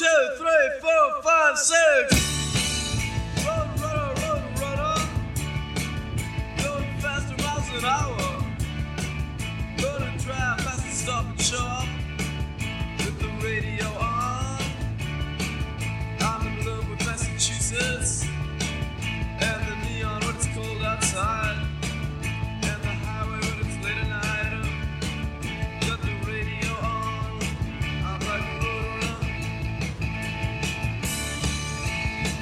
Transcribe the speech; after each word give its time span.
two, 0.00 0.06
three, 0.38 0.80
four, 0.80 1.22
five, 1.22 1.58
six. 1.58 2.29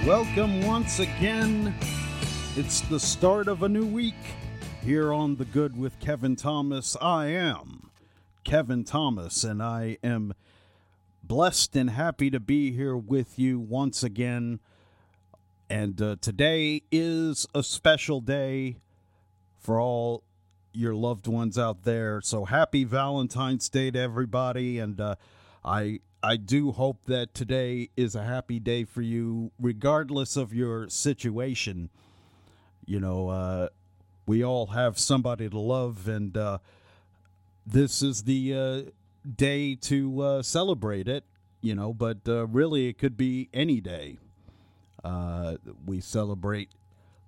Welcome 0.09 0.63
once 0.63 1.01
again. 1.01 1.75
It's 2.57 2.81
the 2.81 2.99
start 2.99 3.47
of 3.47 3.63
a 3.63 3.69
new 3.69 3.85
week 3.85 4.15
here 4.83 5.13
on 5.13 5.37
The 5.37 5.45
Good 5.45 5.77
with 5.77 6.01
Kevin 6.01 6.35
Thomas. 6.35 6.97
I 6.99 7.27
am 7.27 7.91
Kevin 8.43 8.85
Thomas, 8.85 9.45
and 9.45 9.63
I 9.63 9.99
am 10.03 10.33
blessed 11.23 11.77
and 11.77 11.91
happy 11.91 12.31
to 12.31 12.41
be 12.41 12.73
here 12.73 12.97
with 12.97 13.39
you 13.39 13.61
once 13.61 14.03
again. 14.03 14.61
And 15.69 16.01
uh, 16.01 16.17
today 16.23 16.85
is 16.91 17.47
a 17.55 17.63
special 17.63 18.23
day 18.23 18.79
for 19.59 19.79
all 19.79 20.23
your 20.73 20.95
loved 20.95 21.27
ones 21.27 21.59
out 21.59 21.83
there. 21.83 22.23
So 22.23 22.47
happy 22.47 22.85
Valentine's 22.85 23.69
Day 23.69 23.91
to 23.91 23.99
everybody, 23.99 24.79
and 24.79 24.99
uh, 25.03 25.17
I 25.63 26.01
I 26.23 26.37
do 26.37 26.73
hope 26.73 27.05
that 27.07 27.33
today 27.33 27.91
is 27.97 28.17
a 28.17 28.25
happy 28.25 28.59
day 28.59 28.85
for 28.85 29.03
you, 29.03 29.53
regardless 29.61 30.37
of 30.37 30.53
your 30.53 30.89
situation. 30.89 31.91
You 32.85 32.99
know, 32.99 33.29
uh, 33.29 33.69
we 34.27 34.45
all 34.45 34.67
have 34.67 34.99
somebody 34.99 35.49
to 35.49 35.59
love, 35.59 36.09
and 36.09 36.37
uh, 36.37 36.59
this 37.65 38.03
is 38.03 38.25
the 38.25 38.55
uh, 38.55 38.91
day 39.37 39.77
to 39.77 40.21
uh, 40.21 40.43
celebrate 40.43 41.07
it. 41.07 41.23
You 41.61 41.75
know, 41.75 41.93
but 41.93 42.19
uh, 42.27 42.47
really, 42.47 42.89
it 42.89 42.99
could 42.99 43.17
be 43.17 43.49
any 43.53 43.81
day. 43.81 44.19
Uh, 45.05 45.57
we 45.87 46.01
celebrate 46.01 46.71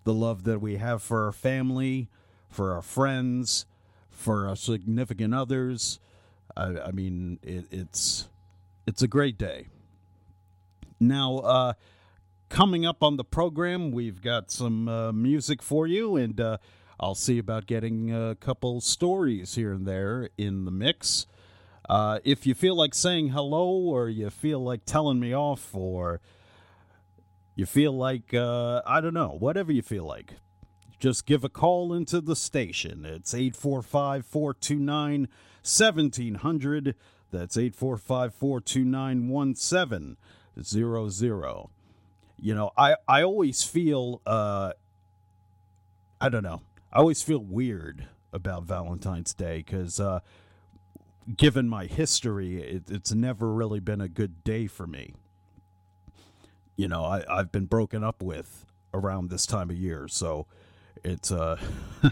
the 0.04 0.14
love 0.14 0.44
that 0.44 0.60
we 0.60 0.76
have 0.76 1.02
for 1.02 1.26
our 1.26 1.32
family, 1.32 2.08
for 2.48 2.74
our 2.74 2.82
friends, 2.82 3.66
for 4.10 4.48
our 4.48 4.56
significant 4.56 5.34
others. 5.34 6.00
I, 6.56 6.78
I 6.78 6.90
mean, 6.90 7.38
it, 7.42 7.66
it's 7.70 8.26
it's 8.90 9.02
a 9.02 9.08
great 9.08 9.38
day. 9.38 9.68
Now, 10.98 11.38
uh, 11.38 11.72
coming 12.48 12.84
up 12.84 13.04
on 13.04 13.18
the 13.18 13.22
program, 13.22 13.92
we've 13.92 14.20
got 14.20 14.50
some 14.50 14.88
uh, 14.88 15.12
music 15.12 15.62
for 15.62 15.86
you, 15.86 16.16
and 16.16 16.40
uh, 16.40 16.58
I'll 16.98 17.14
see 17.14 17.38
about 17.38 17.66
getting 17.66 18.12
a 18.12 18.34
couple 18.34 18.80
stories 18.80 19.54
here 19.54 19.72
and 19.72 19.86
there 19.86 20.30
in 20.36 20.64
the 20.64 20.72
mix. 20.72 21.26
Uh, 21.88 22.18
if 22.24 22.48
you 22.48 22.54
feel 22.54 22.74
like 22.74 22.92
saying 22.92 23.28
hello, 23.28 23.68
or 23.68 24.08
you 24.08 24.28
feel 24.28 24.58
like 24.58 24.84
telling 24.86 25.20
me 25.20 25.32
off, 25.32 25.72
or 25.72 26.20
you 27.54 27.66
feel 27.66 27.92
like, 27.92 28.34
uh, 28.34 28.82
I 28.84 29.00
don't 29.00 29.14
know, 29.14 29.36
whatever 29.38 29.70
you 29.70 29.82
feel 29.82 30.04
like, 30.04 30.34
just 30.98 31.26
give 31.26 31.44
a 31.44 31.48
call 31.48 31.94
into 31.94 32.20
the 32.20 32.34
station. 32.34 33.04
It's 33.04 33.34
845 33.34 34.26
429 34.26 35.28
1700. 35.62 36.96
That's 37.30 37.56
845 37.56 38.34
429 38.34 39.28
1700. 39.28 41.68
You 42.42 42.54
know, 42.54 42.70
I, 42.76 42.96
I 43.06 43.22
always 43.22 43.62
feel, 43.62 44.20
uh, 44.26 44.72
I 46.20 46.28
don't 46.28 46.42
know, 46.42 46.62
I 46.92 46.98
always 46.98 47.22
feel 47.22 47.40
weird 47.40 48.08
about 48.32 48.64
Valentine's 48.64 49.32
Day 49.34 49.58
because, 49.58 50.00
uh, 50.00 50.20
given 51.36 51.68
my 51.68 51.86
history, 51.86 52.60
it, 52.62 52.90
it's 52.90 53.12
never 53.12 53.52
really 53.52 53.80
been 53.80 54.00
a 54.00 54.08
good 54.08 54.42
day 54.42 54.66
for 54.66 54.86
me 54.86 55.12
you 56.80 56.88
know, 56.88 57.04
I, 57.04 57.22
I've 57.28 57.52
been 57.52 57.66
broken 57.66 58.02
up 58.02 58.22
with 58.22 58.64
around 58.94 59.28
this 59.28 59.44
time 59.44 59.68
of 59.68 59.76
year. 59.76 60.08
So 60.08 60.46
it's, 61.04 61.30
uh, 61.30 61.58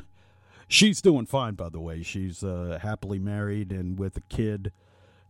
she's 0.68 1.00
doing 1.00 1.24
fine, 1.24 1.54
by 1.54 1.70
the 1.70 1.80
way. 1.80 2.02
She's, 2.02 2.44
uh, 2.44 2.78
happily 2.82 3.18
married 3.18 3.72
and 3.72 3.98
with 3.98 4.18
a 4.18 4.20
kid, 4.28 4.70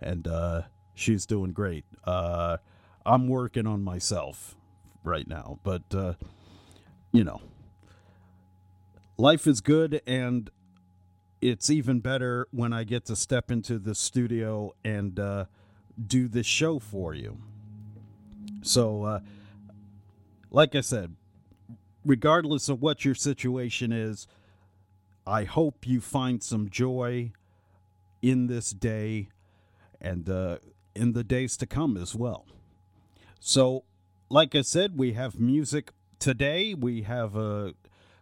and, 0.01 0.27
uh, 0.27 0.63
she's 0.95 1.27
doing 1.27 1.53
great. 1.53 1.85
Uh, 2.05 2.59
I'm 3.07 3.29
working 3.29 3.67
on 3.67 3.83
myself 3.83 4.57
right 5.05 5.27
now, 5.27 5.59
but, 5.63 5.95
uh, 5.95 6.15
you 7.13 7.25
know, 7.25 7.41
life 9.17 9.47
is 9.47 9.61
good 9.61 10.03
and 10.07 10.51
it's 11.41 11.71
even 11.71 12.01
better 12.01 12.49
when 12.51 12.73
I 12.73 12.85
get 12.85 13.05
to 13.07 13.17
step 13.17 13.51
into 13.51 13.79
the 13.79 13.95
studio 13.95 14.75
and, 14.85 15.19
uh, 15.19 15.45
do 16.05 16.29
this 16.29 16.47
show 16.47 16.79
for 16.79 17.15
you. 17.15 17.39
So, 18.63 19.05
uh, 19.05 19.21
like 20.51 20.75
I 20.75 20.81
said, 20.81 21.15
regardless 22.05 22.69
of 22.69 22.83
what 22.83 23.05
your 23.05 23.15
situation 23.15 23.93
is, 23.93 24.27
I 25.27 25.45
hope 25.45 25.87
you 25.87 26.01
find 26.01 26.43
some 26.43 26.71
joy 26.71 27.33
in 28.23 28.47
this 28.47 28.71
day 28.71 29.29
and 30.01 30.29
uh, 30.29 30.59
in 30.95 31.13
the 31.13 31.25
days 31.25 31.57
to 31.59 31.67
come 31.67 31.97
as 31.97 32.15
well. 32.15 32.47
So, 33.41 33.85
like 34.29 34.55
I 34.55 34.63
said, 34.63 34.99
we 34.99 35.13
have 35.13 35.39
music 35.39 35.93
today. 36.19 36.75
We 36.75 37.03
have 37.03 37.37
a 37.37 37.75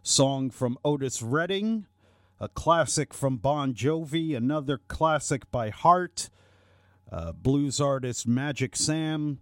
song 0.03 0.49
from 0.49 0.77
Otis 0.85 1.21
Redding, 1.21 1.85
a 2.39 2.47
classic 2.47 3.13
from 3.13 3.37
Bon 3.37 3.73
Jovi, 3.73 4.35
another 4.35 4.79
classic 4.87 5.49
by 5.51 5.69
Heart, 5.69 6.29
uh, 7.11 7.31
blues 7.31 7.81
artist 7.81 8.27
Magic 8.27 8.75
Sam. 8.75 9.39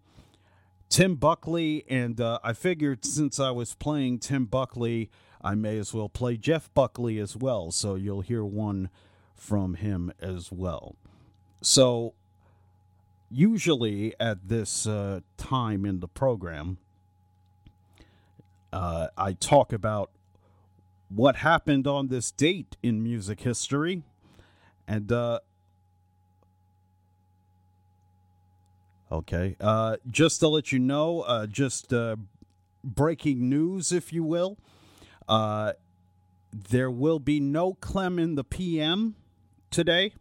Tim 0.87 1.15
Buckley, 1.15 1.83
and 1.89 2.21
uh, 2.21 2.39
I 2.43 2.53
figured 2.53 3.05
since 3.05 3.39
I 3.39 3.51
was 3.51 3.73
playing 3.73 4.19
Tim 4.19 4.45
Buckley, 4.45 5.09
I 5.41 5.55
may 5.55 5.77
as 5.77 5.93
well 5.93 6.09
play 6.09 6.37
Jeff 6.37 6.73
Buckley 6.73 7.19
as 7.19 7.35
well. 7.35 7.71
So 7.71 7.95
you'll 7.95 8.21
hear 8.21 8.45
one 8.45 8.89
from 9.33 9.73
him 9.73 10.13
as 10.21 10.51
well. 10.51 10.95
So, 11.61 12.13
usually 13.29 14.13
at 14.19 14.47
this 14.47 14.87
uh, 14.87 15.21
time 15.37 15.85
in 15.85 15.99
the 15.99 16.07
program, 16.07 16.77
uh, 18.71 19.07
I 19.17 19.33
talk 19.33 19.73
about 19.73 20.11
what 21.09 21.37
happened 21.37 21.87
on 21.87 22.07
this 22.07 22.31
date 22.31 22.77
in 22.83 23.03
music 23.03 23.41
history. 23.41 24.03
And 24.87 25.11
uh, 25.11 25.39
Okay. 29.11 29.55
Uh, 29.61 29.97
just 30.09 30.39
to 30.39 30.47
let 30.47 30.71
you 30.71 30.79
know, 30.79 31.21
uh, 31.21 31.45
just 31.45 31.93
uh, 31.93 32.15
breaking 32.83 33.49
news, 33.49 33.91
if 33.91 34.11
you 34.11 34.23
will. 34.23 34.57
There 36.69 36.89
will 36.89 37.19
be 37.19 37.39
no 37.39 37.73
Clem 37.75 38.17
in 38.17 38.35
the 38.35 38.43
PM 38.43 39.15
today. 39.71 40.13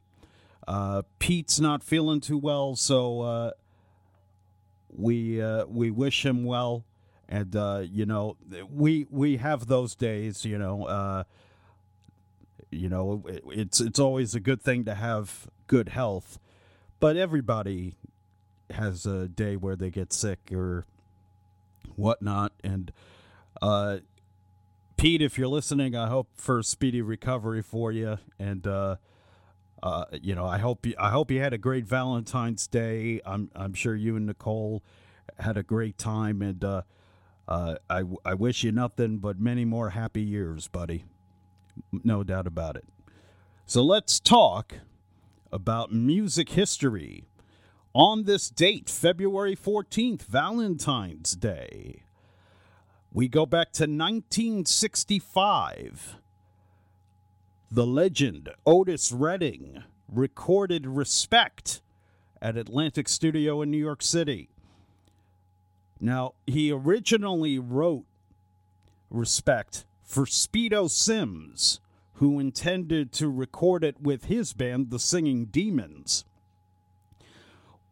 Uh, 0.66 1.02
Pete's 1.18 1.60
not 1.60 1.82
feeling 1.82 2.20
too 2.20 2.38
well, 2.38 2.76
so 2.76 3.20
uh, 3.20 3.50
we 4.90 5.42
we 5.66 5.90
wish 5.90 6.24
him 6.24 6.44
well, 6.44 6.84
and 7.28 7.54
you 7.90 8.06
know 8.06 8.36
we 8.70 9.06
we 9.10 9.36
have 9.36 9.66
those 9.66 9.94
days. 9.94 10.44
You 10.44 10.58
know, 10.58 11.24
you 12.70 12.88
know 12.88 13.24
it's 13.52 13.80
it's 13.80 13.98
always 13.98 14.34
a 14.34 14.40
good 14.40 14.62
thing 14.62 14.84
to 14.84 14.94
have 14.94 15.48
good 15.66 15.90
health, 15.90 16.38
but 17.00 17.16
everybody 17.16 17.96
has 18.70 19.06
a 19.06 19.28
day 19.28 19.56
where 19.56 19.76
they 19.76 19.90
get 19.90 20.12
sick 20.12 20.50
or 20.52 20.86
whatnot. 21.96 22.52
And 22.62 22.92
uh, 23.60 23.98
Pete, 24.96 25.22
if 25.22 25.38
you're 25.38 25.48
listening, 25.48 25.94
I 25.94 26.08
hope 26.08 26.28
for 26.34 26.62
speedy 26.62 27.02
recovery 27.02 27.62
for 27.62 27.92
you. 27.92 28.18
And 28.38 28.66
uh, 29.84 30.06
you 30.22 30.34
know, 30.34 30.46
I 30.46 30.58
hope 30.58 30.86
you, 30.86 30.94
I 30.98 31.10
hope 31.10 31.30
you 31.30 31.40
had 31.40 31.52
a 31.52 31.58
great 31.58 31.84
Valentine's 31.84 32.66
Day. 32.66 33.20
I'm 33.26 33.50
I'm 33.54 33.74
sure 33.74 33.94
you 33.94 34.16
and 34.16 34.24
Nicole 34.24 34.82
had 35.38 35.58
a 35.58 35.62
great 35.62 35.98
time, 35.98 36.40
and 36.40 36.64
uh, 36.64 36.80
uh, 37.46 37.74
I 37.90 38.04
I 38.24 38.32
wish 38.32 38.64
you 38.64 38.72
nothing 38.72 39.18
but 39.18 39.38
many 39.38 39.66
more 39.66 39.90
happy 39.90 40.22
years, 40.22 40.68
buddy. 40.68 41.04
No 41.92 42.24
doubt 42.24 42.46
about 42.46 42.76
it. 42.76 42.86
So 43.66 43.82
let's 43.82 44.18
talk 44.18 44.76
about 45.52 45.92
music 45.92 46.48
history 46.48 47.26
on 47.92 48.24
this 48.24 48.48
date, 48.48 48.88
February 48.88 49.54
14th, 49.54 50.22
Valentine's 50.22 51.36
Day. 51.36 52.04
We 53.12 53.28
go 53.28 53.44
back 53.44 53.72
to 53.72 53.82
1965. 53.82 56.16
The 57.74 57.84
legend 57.84 58.50
Otis 58.64 59.10
Redding 59.10 59.82
recorded 60.08 60.86
Respect 60.86 61.82
at 62.40 62.56
Atlantic 62.56 63.08
Studio 63.08 63.62
in 63.62 63.72
New 63.72 63.78
York 63.78 64.00
City. 64.00 64.48
Now, 65.98 66.34
he 66.46 66.70
originally 66.70 67.58
wrote 67.58 68.04
Respect 69.10 69.86
for 70.04 70.24
Speedo 70.24 70.88
Sims, 70.88 71.80
who 72.18 72.38
intended 72.38 73.10
to 73.14 73.28
record 73.28 73.82
it 73.82 74.00
with 74.00 74.26
his 74.26 74.52
band, 74.52 74.90
the 74.90 75.00
Singing 75.00 75.46
Demons. 75.46 76.24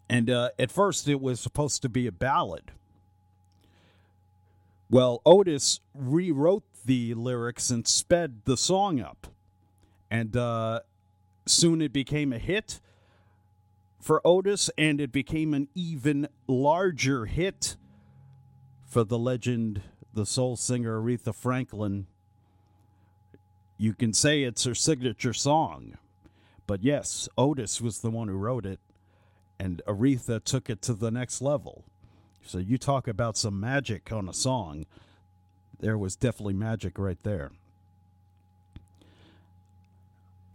And 0.08 0.30
uh, 0.30 0.50
at 0.60 0.70
first, 0.70 1.08
it 1.08 1.20
was 1.20 1.40
supposed 1.40 1.82
to 1.82 1.88
be 1.88 2.06
a 2.06 2.12
ballad. 2.12 2.70
Well, 4.88 5.20
Otis 5.26 5.80
rewrote 5.92 6.62
the 6.84 7.14
lyrics 7.14 7.68
and 7.70 7.88
sped 7.88 8.42
the 8.44 8.56
song 8.56 9.00
up. 9.00 9.26
And 10.12 10.36
uh, 10.36 10.80
soon 11.46 11.80
it 11.80 11.90
became 11.90 12.34
a 12.34 12.38
hit 12.38 12.80
for 13.98 14.20
Otis, 14.26 14.68
and 14.76 15.00
it 15.00 15.10
became 15.10 15.54
an 15.54 15.68
even 15.74 16.28
larger 16.46 17.24
hit 17.24 17.76
for 18.84 19.04
the 19.04 19.18
legend, 19.18 19.80
the 20.12 20.26
soul 20.26 20.56
singer 20.56 21.00
Aretha 21.00 21.34
Franklin. 21.34 22.08
You 23.78 23.94
can 23.94 24.12
say 24.12 24.42
it's 24.42 24.64
her 24.64 24.74
signature 24.74 25.32
song, 25.32 25.96
but 26.66 26.82
yes, 26.82 27.26
Otis 27.38 27.80
was 27.80 28.00
the 28.00 28.10
one 28.10 28.28
who 28.28 28.36
wrote 28.36 28.66
it, 28.66 28.80
and 29.58 29.80
Aretha 29.86 30.44
took 30.44 30.68
it 30.68 30.82
to 30.82 30.92
the 30.92 31.10
next 31.10 31.40
level. 31.40 31.86
So 32.44 32.58
you 32.58 32.76
talk 32.76 33.08
about 33.08 33.38
some 33.38 33.58
magic 33.58 34.12
on 34.12 34.28
a 34.28 34.34
song. 34.34 34.84
There 35.80 35.96
was 35.96 36.16
definitely 36.16 36.52
magic 36.52 36.98
right 36.98 37.22
there. 37.22 37.52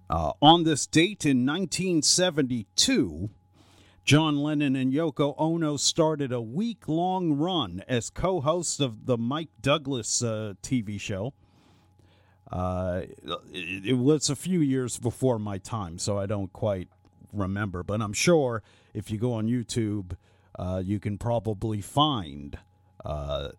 Uh, 0.10 0.32
on 0.42 0.64
this 0.64 0.88
date 0.88 1.26
in 1.26 1.46
1972, 1.46 3.30
John 4.06 4.38
Lennon 4.38 4.76
and 4.76 4.94
Yoko 4.94 5.36
Ono 5.38 5.76
started 5.76 6.32
a 6.32 6.40
week 6.40 6.88
long 6.88 7.34
run 7.34 7.84
as 7.90 8.10
co 8.10 8.40
hosts 8.40 8.80
of 8.80 9.06
the 9.06 9.18
Mike 9.18 9.50
Douglas 9.62 10.24
uh, 10.24 10.54
TV 10.64 11.00
show. 11.00 11.34
Uh, 12.50 13.02
it, 13.52 13.98
was 13.98 14.30
a 14.30 14.36
few 14.36 14.62
years 14.62 14.98
before 14.98 15.38
my 15.38 15.58
time, 15.58 16.00
so 16.00 16.18
I 16.18 16.26
don't 16.26 16.54
quite 16.54 16.88
remember, 17.34 17.84
but 17.84 18.02
I'm 18.02 18.14
sure 18.14 18.64
if 18.94 19.12
you 19.12 19.18
go 19.18 19.34
on 19.34 19.48
YouTube, 19.48 20.16
uh, 20.58 20.82
you 20.84 21.02
can 21.02 21.18
probably 21.18 21.82
find 21.82 22.58
uh, 23.04 23.50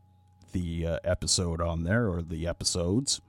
the 0.52 0.86
uh, 0.86 0.98
episode 1.04 1.60
on 1.60 1.84
there 1.84 2.08
or 2.08 2.22
the 2.22 2.46
episodes. 2.46 3.20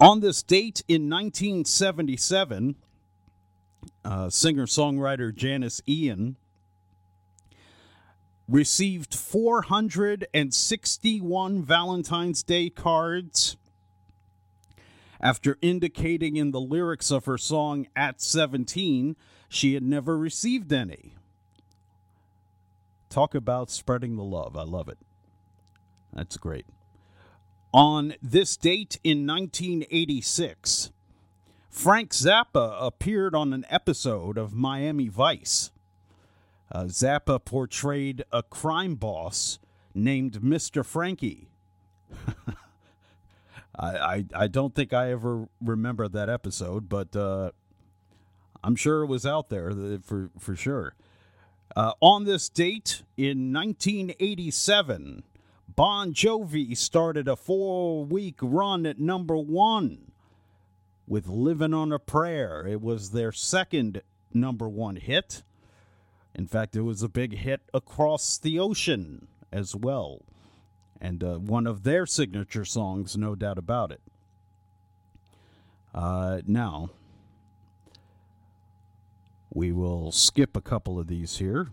On 0.00 0.20
this 0.20 0.42
date 0.42 0.82
in 0.88 1.10
1977, 1.10 2.76
uh, 4.02 4.30
singer 4.30 4.64
songwriter 4.64 5.34
Janis 5.34 5.82
Ian 5.86 6.36
received 8.48 9.14
461 9.14 11.62
Valentine's 11.62 12.42
Day 12.42 12.70
cards 12.70 13.58
after 15.20 15.58
indicating 15.60 16.36
in 16.36 16.50
the 16.50 16.60
lyrics 16.60 17.10
of 17.10 17.26
her 17.26 17.36
song 17.36 17.86
At 17.94 18.22
17 18.22 19.16
she 19.50 19.74
had 19.74 19.82
never 19.82 20.16
received 20.16 20.72
any. 20.72 21.12
Talk 23.10 23.34
about 23.34 23.68
spreading 23.68 24.16
the 24.16 24.24
love. 24.24 24.56
I 24.56 24.62
love 24.62 24.88
it. 24.88 24.96
That's 26.12 26.38
great. 26.38 26.64
On 27.72 28.14
this 28.20 28.56
date 28.56 28.98
in 29.04 29.26
1986, 29.26 30.90
Frank 31.68 32.10
Zappa 32.10 32.76
appeared 32.80 33.34
on 33.34 33.52
an 33.52 33.64
episode 33.70 34.36
of 34.36 34.52
Miami 34.52 35.06
Vice. 35.06 35.70
Uh, 36.72 36.84
Zappa 36.84 37.44
portrayed 37.44 38.24
a 38.32 38.42
crime 38.42 38.96
boss 38.96 39.60
named 39.94 40.40
Mr. 40.40 40.84
Frankie. 40.84 41.48
I, 43.78 43.96
I, 43.96 44.24
I 44.34 44.46
don't 44.48 44.74
think 44.74 44.92
I 44.92 45.12
ever 45.12 45.48
remember 45.60 46.08
that 46.08 46.28
episode, 46.28 46.88
but 46.88 47.14
uh, 47.14 47.52
I'm 48.64 48.74
sure 48.74 49.04
it 49.04 49.06
was 49.06 49.24
out 49.24 49.48
there 49.48 49.72
for, 50.02 50.30
for 50.38 50.56
sure. 50.56 50.94
Uh, 51.76 51.92
on 52.00 52.24
this 52.24 52.48
date 52.48 53.04
in 53.16 53.52
1987, 53.52 55.22
Bon 55.80 56.12
Jovi 56.12 56.76
started 56.76 57.26
a 57.26 57.36
four 57.36 58.04
week 58.04 58.36
run 58.42 58.84
at 58.84 58.98
number 58.98 59.38
one 59.38 60.12
with 61.08 61.26
Living 61.26 61.72
on 61.72 61.90
a 61.90 61.98
Prayer. 61.98 62.66
It 62.66 62.82
was 62.82 63.12
their 63.12 63.32
second 63.32 64.02
number 64.34 64.68
one 64.68 64.96
hit. 64.96 65.42
In 66.34 66.46
fact, 66.46 66.76
it 66.76 66.82
was 66.82 67.02
a 67.02 67.08
big 67.08 67.38
hit 67.38 67.62
across 67.72 68.36
the 68.36 68.58
ocean 68.58 69.26
as 69.50 69.74
well. 69.74 70.20
And 71.00 71.24
uh, 71.24 71.38
one 71.38 71.66
of 71.66 71.82
their 71.82 72.04
signature 72.04 72.66
songs, 72.66 73.16
no 73.16 73.34
doubt 73.34 73.56
about 73.56 73.90
it. 73.90 74.02
Uh, 75.94 76.42
now, 76.46 76.90
we 79.50 79.72
will 79.72 80.12
skip 80.12 80.58
a 80.58 80.60
couple 80.60 80.98
of 80.98 81.06
these 81.06 81.38
here. 81.38 81.68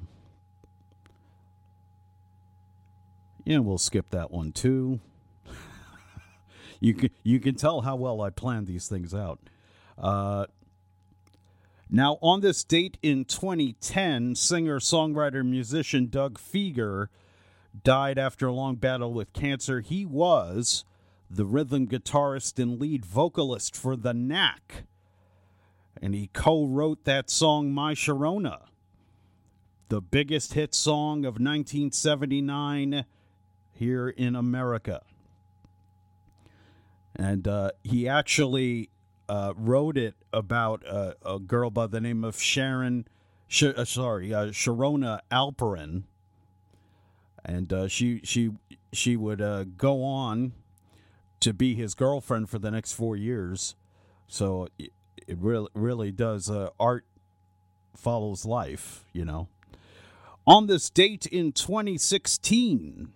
Yeah, 3.47 3.59
we'll 3.59 3.77
skip 3.77 4.09
that 4.09 4.29
one 4.29 4.51
too. 4.51 4.99
you 6.81 6.93
can 6.93 7.11
you 7.23 7.39
can 7.39 7.55
tell 7.55 7.79
how 7.79 7.95
well 7.95 8.19
I 8.19 8.29
planned 8.29 8.67
these 8.67 8.89
things 8.89 9.13
out. 9.13 9.39
Uh, 9.97 10.47
now, 11.89 12.17
on 12.21 12.41
this 12.41 12.65
date 12.65 12.97
in 13.01 13.23
2010, 13.23 14.35
singer, 14.35 14.79
songwriter, 14.81 15.45
musician 15.45 16.07
Doug 16.07 16.37
Fieger 16.37 17.07
died 17.85 18.17
after 18.17 18.47
a 18.47 18.51
long 18.51 18.75
battle 18.75 19.13
with 19.13 19.31
cancer. 19.31 19.79
He 19.79 20.05
was 20.05 20.83
the 21.29 21.45
rhythm 21.45 21.87
guitarist 21.87 22.61
and 22.61 22.77
lead 22.81 23.05
vocalist 23.05 23.77
for 23.77 23.95
The 23.95 24.13
Knack, 24.13 24.83
and 26.01 26.13
he 26.13 26.29
co 26.33 26.65
wrote 26.65 27.05
that 27.05 27.29
song, 27.29 27.71
My 27.71 27.93
Sharona, 27.93 28.63
the 29.87 30.01
biggest 30.01 30.53
hit 30.53 30.75
song 30.75 31.19
of 31.19 31.35
1979 31.35 33.05
here 33.77 34.09
in 34.09 34.35
America. 34.35 35.01
And 37.15 37.47
uh, 37.47 37.71
he 37.83 38.07
actually 38.07 38.89
uh, 39.29 39.53
wrote 39.55 39.97
it 39.97 40.15
about 40.31 40.85
uh, 40.87 41.13
a 41.25 41.39
girl 41.39 41.69
by 41.69 41.87
the 41.87 41.99
name 41.99 42.23
of 42.23 42.39
Sharon, 42.39 43.07
Sh- 43.47 43.63
uh, 43.75 43.85
sorry, 43.85 44.33
uh, 44.33 44.47
Sharona 44.47 45.21
Alperin, 45.31 46.03
and 47.43 47.71
uh, 47.73 47.87
she 47.87 48.21
she 48.23 48.51
she 48.93 49.15
would 49.15 49.77
go 49.77 50.03
on 50.03 50.53
to 51.39 51.53
be 51.53 51.75
his 51.75 51.93
girlfriend 51.93 52.49
for 52.49 52.59
the 52.59 52.71
next 52.71 52.93
four 52.93 53.15
years. 53.15 53.75
So 54.27 54.67
it, 54.77 54.91
it 55.27 55.37
really 55.39 55.69
really 55.73 56.11
does 56.11 56.51
art 56.79 57.05
follows 57.95 58.45
life, 58.45 59.05
you 59.11 59.25
know. 59.25 59.47
On 60.45 60.67
this 60.67 60.89
date 60.89 61.25
in 61.25 61.51
2016, 61.51 63.11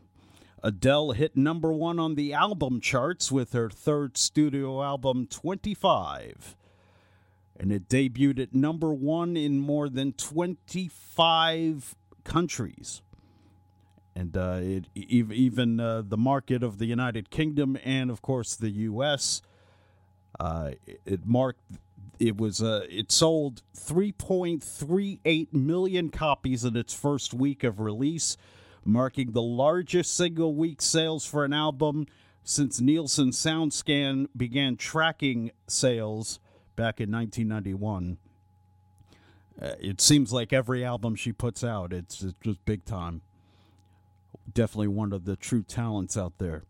Adele 0.63 1.11
hit 1.11 1.35
number 1.35 1.73
one 1.73 1.99
on 1.99 2.15
the 2.15 2.33
album 2.33 2.79
charts 2.81 3.31
with 3.31 3.53
her 3.53 3.69
third 3.69 4.17
studio 4.17 4.83
album, 4.83 5.27
25. 5.27 6.55
And 7.59 7.71
it 7.71 7.89
debuted 7.89 8.39
at 8.39 8.53
number 8.53 8.93
one 8.93 9.35
in 9.35 9.59
more 9.59 9.89
than 9.89 10.13
25 10.13 11.95
countries. 12.23 13.01
And 14.15 14.35
uh, 14.35 14.59
it, 14.61 14.85
even 14.93 15.79
uh, 15.79 16.03
the 16.05 16.17
market 16.17 16.63
of 16.63 16.77
the 16.77 16.85
United 16.85 17.29
Kingdom 17.29 17.77
and, 17.83 18.11
of 18.11 18.21
course, 18.21 18.55
the 18.55 18.69
U.S. 18.69 19.41
Uh, 20.39 20.71
it 21.05 21.25
marked 21.25 21.61
it 22.19 22.37
was 22.37 22.61
uh, 22.61 22.85
it 22.89 23.11
sold 23.11 23.63
3.38 23.75 25.53
million 25.53 26.09
copies 26.09 26.63
in 26.63 26.77
its 26.77 26.93
first 26.93 27.33
week 27.33 27.63
of 27.63 27.79
release 27.79 28.37
marking 28.83 29.31
the 29.31 29.41
largest 29.41 30.15
single 30.15 30.55
week 30.55 30.81
sales 30.81 31.25
for 31.25 31.45
an 31.45 31.53
album 31.53 32.07
since 32.43 32.81
Nielsen 32.81 33.29
SoundScan 33.29 34.27
began 34.35 34.75
tracking 34.75 35.51
sales 35.67 36.39
back 36.75 37.00
in 37.00 37.11
1991. 37.11 38.17
Uh, 39.61 39.73
it 39.79 40.01
seems 40.01 40.33
like 40.33 40.51
every 40.51 40.83
album 40.83 41.15
she 41.15 41.31
puts 41.31 41.63
out, 41.63 41.93
it's, 41.93 42.23
it's 42.23 42.33
just 42.41 42.63
big 42.65 42.83
time. 42.85 43.21
Definitely 44.51 44.88
one 44.88 45.13
of 45.13 45.25
the 45.25 45.35
true 45.35 45.61
talents 45.61 46.17
out 46.17 46.39
there. 46.39 46.63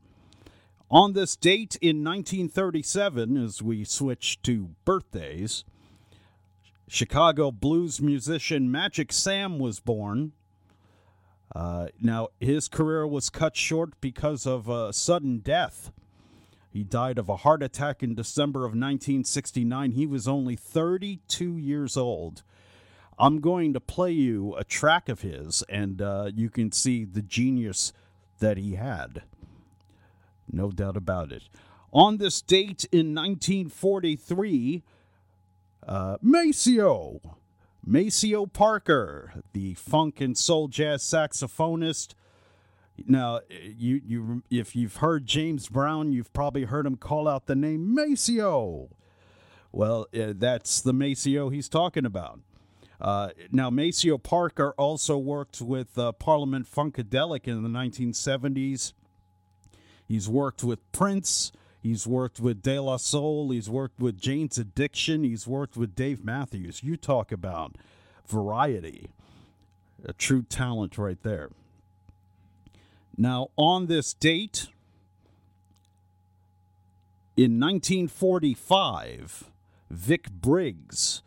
On 0.89 1.13
this 1.13 1.38
date 1.38 1.77
in 1.82 2.03
1937, 2.03 3.38
as 3.38 3.62
we 3.62 3.86
switch 3.86 4.41
to 4.41 4.72
birthdays, 4.84 5.63
Chicago 6.89 7.50
blues 7.50 8.01
musician 8.01 8.70
Magic 8.70 9.13
Sam 9.13 9.58
was 9.58 9.80
born. 9.80 10.34
Uh, 11.53 11.88
now, 12.00 12.29
his 12.39 12.67
career 12.67 13.05
was 13.05 13.29
cut 13.29 13.55
short 13.55 14.00
because 14.00 14.46
of 14.48 14.70
a 14.70 14.93
sudden 14.93 15.39
death. 15.39 15.91
He 16.72 16.84
died 16.84 17.17
of 17.17 17.27
a 17.27 17.38
heart 17.38 17.62
attack 17.62 18.01
in 18.01 18.15
December 18.15 18.60
of 18.60 18.72
1969. 18.72 19.91
He 19.91 20.05
was 20.05 20.27
only 20.27 20.55
32 20.55 21.58
years 21.58 21.98
old. 21.98 22.43
I'm 23.20 23.41
going 23.41 23.74
to 23.74 23.81
play 23.81 24.12
you 24.12 24.55
a 24.55 24.63
track 24.63 25.10
of 25.10 25.22
his, 25.22 25.63
and 25.67 26.01
uh, 26.01 26.31
you 26.34 26.50
can 26.50 26.72
see 26.72 27.03
the 27.03 27.22
genius 27.22 27.91
that 28.39 28.58
he 28.58 28.75
had. 28.75 29.24
No 30.51 30.72
doubt 30.72 30.98
about 30.98 31.31
it. 31.31 31.43
On 31.93 32.17
this 32.17 32.41
date 32.41 32.86
in 32.91 33.13
1943, 33.13 34.84
uh, 35.86 36.17
Maceo, 36.22 37.20
Maceo 37.84 38.46
Parker, 38.46 39.44
the 39.54 39.74
funk 39.74 40.22
and 40.22 40.38
soul 40.38 40.68
jazz 40.68 41.04
saxophonist. 41.04 42.14
Now, 43.08 43.40
you 43.50 44.02
you 44.06 44.44
if 44.52 44.76
you've 44.76 44.98
heard 44.98 45.26
James 45.26 45.68
Brown, 45.68 46.12
you've 46.12 46.32
probably 46.34 46.66
heard 46.66 46.86
him 46.86 46.98
call 46.98 47.28
out 47.28 47.48
the 47.48 47.56
name 47.56 47.94
Maceo. 47.94 48.90
Well, 49.72 50.08
uh, 50.14 50.34
that's 50.36 50.82
the 50.82 50.94
Maceo 50.94 51.50
he's 51.50 51.70
talking 51.70 52.06
about. 52.06 52.42
Uh, 53.00 53.30
now, 53.52 53.72
Maceo 53.72 54.20
Parker 54.20 54.74
also 54.78 55.18
worked 55.18 55.60
with 55.60 55.98
uh, 55.98 56.12
Parliament 56.12 56.68
Funkadelic 56.70 57.48
in 57.48 57.64
the 57.64 57.70
1970s. 57.70 58.94
He's 60.08 60.30
worked 60.30 60.64
with 60.64 60.80
Prince. 60.92 61.52
He's 61.82 62.06
worked 62.06 62.40
with 62.40 62.62
De 62.62 62.80
La 62.80 62.98
Soul. 62.98 63.50
He's 63.52 63.70
worked 63.70 64.00
with 64.00 64.22
Jane's 64.22 64.58
Addiction. 64.58 65.24
He's 65.24 65.48
worked 65.48 65.76
with 65.76 65.96
Dave 65.96 66.24
Matthews. 66.24 66.84
You 66.84 66.96
talk 66.96 67.32
about 67.32 67.76
variety. 68.28 69.10
A 70.06 70.14
true 70.14 70.44
talent 70.44 70.98
right 70.98 71.22
there. 71.24 71.50
Now, 73.18 73.50
on 73.56 73.88
this 73.88 74.14
date, 74.14 74.68
in 77.36 77.60
1945, 77.60 79.52
Vic 79.90 80.30
Briggs, 80.32 81.24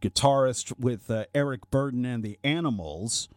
guitarist 0.00 0.78
with 0.78 1.10
uh, 1.10 1.24
Eric 1.34 1.70
Burdon 1.70 2.04
and 2.04 2.22
the 2.22 2.38
Animals, 2.42 3.28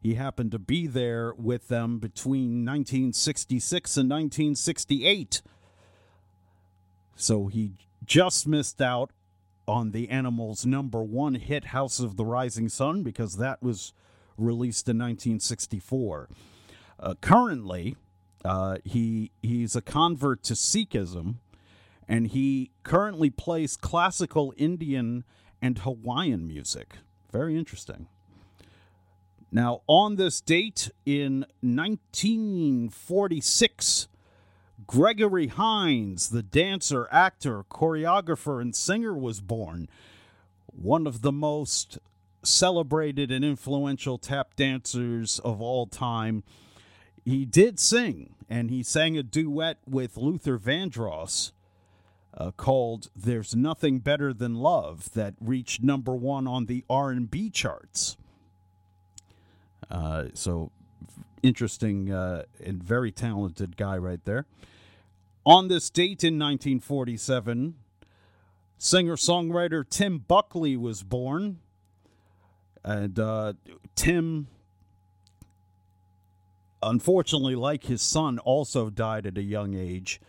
he 0.00 0.14
happened 0.14 0.50
to 0.52 0.58
be 0.58 0.86
there 0.86 1.32
with 1.34 1.68
them 1.68 1.98
between 1.98 2.64
1966 2.64 3.96
and 3.96 4.10
1968. 4.10 5.42
So 7.16 7.46
he 7.46 7.72
just 8.04 8.46
missed 8.46 8.82
out 8.82 9.10
on 9.66 9.92
the 9.92 10.10
Animals' 10.10 10.66
number 10.66 11.02
one 11.02 11.36
hit, 11.36 11.64
House 11.66 12.00
of 12.00 12.16
the 12.16 12.24
Rising 12.24 12.68
Sun, 12.68 13.02
because 13.02 13.36
that 13.36 13.62
was 13.62 13.92
released 14.36 14.88
in 14.88 14.98
1964. 14.98 16.28
Uh, 17.00 17.14
currently, 17.20 17.96
uh, 18.44 18.76
he 18.84 19.32
he's 19.42 19.74
a 19.74 19.82
convert 19.82 20.44
to 20.44 20.54
Sikhism, 20.54 21.36
and 22.06 22.28
he 22.28 22.70
currently 22.82 23.30
plays 23.30 23.76
classical 23.76 24.52
Indian 24.56 25.24
and 25.62 25.78
Hawaiian 25.78 26.46
music. 26.46 26.96
Very 27.32 27.56
interesting. 27.56 28.06
Now, 29.50 29.80
on 29.86 30.16
this 30.16 30.40
date 30.40 30.90
in 31.06 31.46
1946, 31.60 34.08
Gregory 34.86 35.48
Hines, 35.48 36.30
the 36.30 36.42
dancer, 36.42 37.08
actor, 37.10 37.64
choreographer, 37.70 38.60
and 38.60 38.74
singer, 38.74 39.14
was 39.14 39.40
born. 39.40 39.88
One 40.66 41.06
of 41.06 41.22
the 41.22 41.32
most 41.32 41.98
celebrated 42.42 43.30
and 43.30 43.44
influential 43.44 44.18
tap 44.18 44.54
dancers 44.56 45.38
of 45.40 45.60
all 45.60 45.86
time. 45.86 46.42
He 47.24 47.44
did 47.44 47.80
sing, 47.80 48.34
and 48.48 48.70
he 48.70 48.82
sang 48.82 49.16
a 49.16 49.22
duet 49.22 49.78
with 49.86 50.16
Luther 50.16 50.58
Vandross 50.58 51.52
uh, 52.36 52.50
called 52.50 53.10
"There's 53.16 53.54
Nothing 53.54 54.00
Better 54.00 54.32
Than 54.32 54.56
Love" 54.56 55.12
that 55.14 55.34
reached 55.40 55.82
number 55.82 56.14
one 56.14 56.46
on 56.46 56.66
the 56.66 56.84
R&B 56.90 57.50
charts. 57.50 58.16
Uh, 59.90 60.26
so 60.34 60.70
interesting 61.42 62.10
uh, 62.10 62.42
and 62.62 62.82
very 62.82 63.12
talented 63.12 63.76
guy 63.76 63.96
right 63.96 64.24
there. 64.24 64.46
On 65.46 65.68
this 65.68 65.90
date 65.90 66.24
in 66.24 66.38
1947, 66.38 67.74
singer 68.78 69.16
songwriter 69.16 69.88
Tim 69.88 70.18
Buckley 70.18 70.76
was 70.76 71.02
born. 71.02 71.58
And 72.82 73.18
uh, 73.18 73.54
Tim, 73.94 74.48
unfortunately, 76.82 77.56
like 77.56 77.84
his 77.84 78.00
son, 78.00 78.38
also 78.38 78.88
died 78.88 79.26
at 79.26 79.36
a 79.36 79.42
young 79.42 79.74
age. 79.74 80.20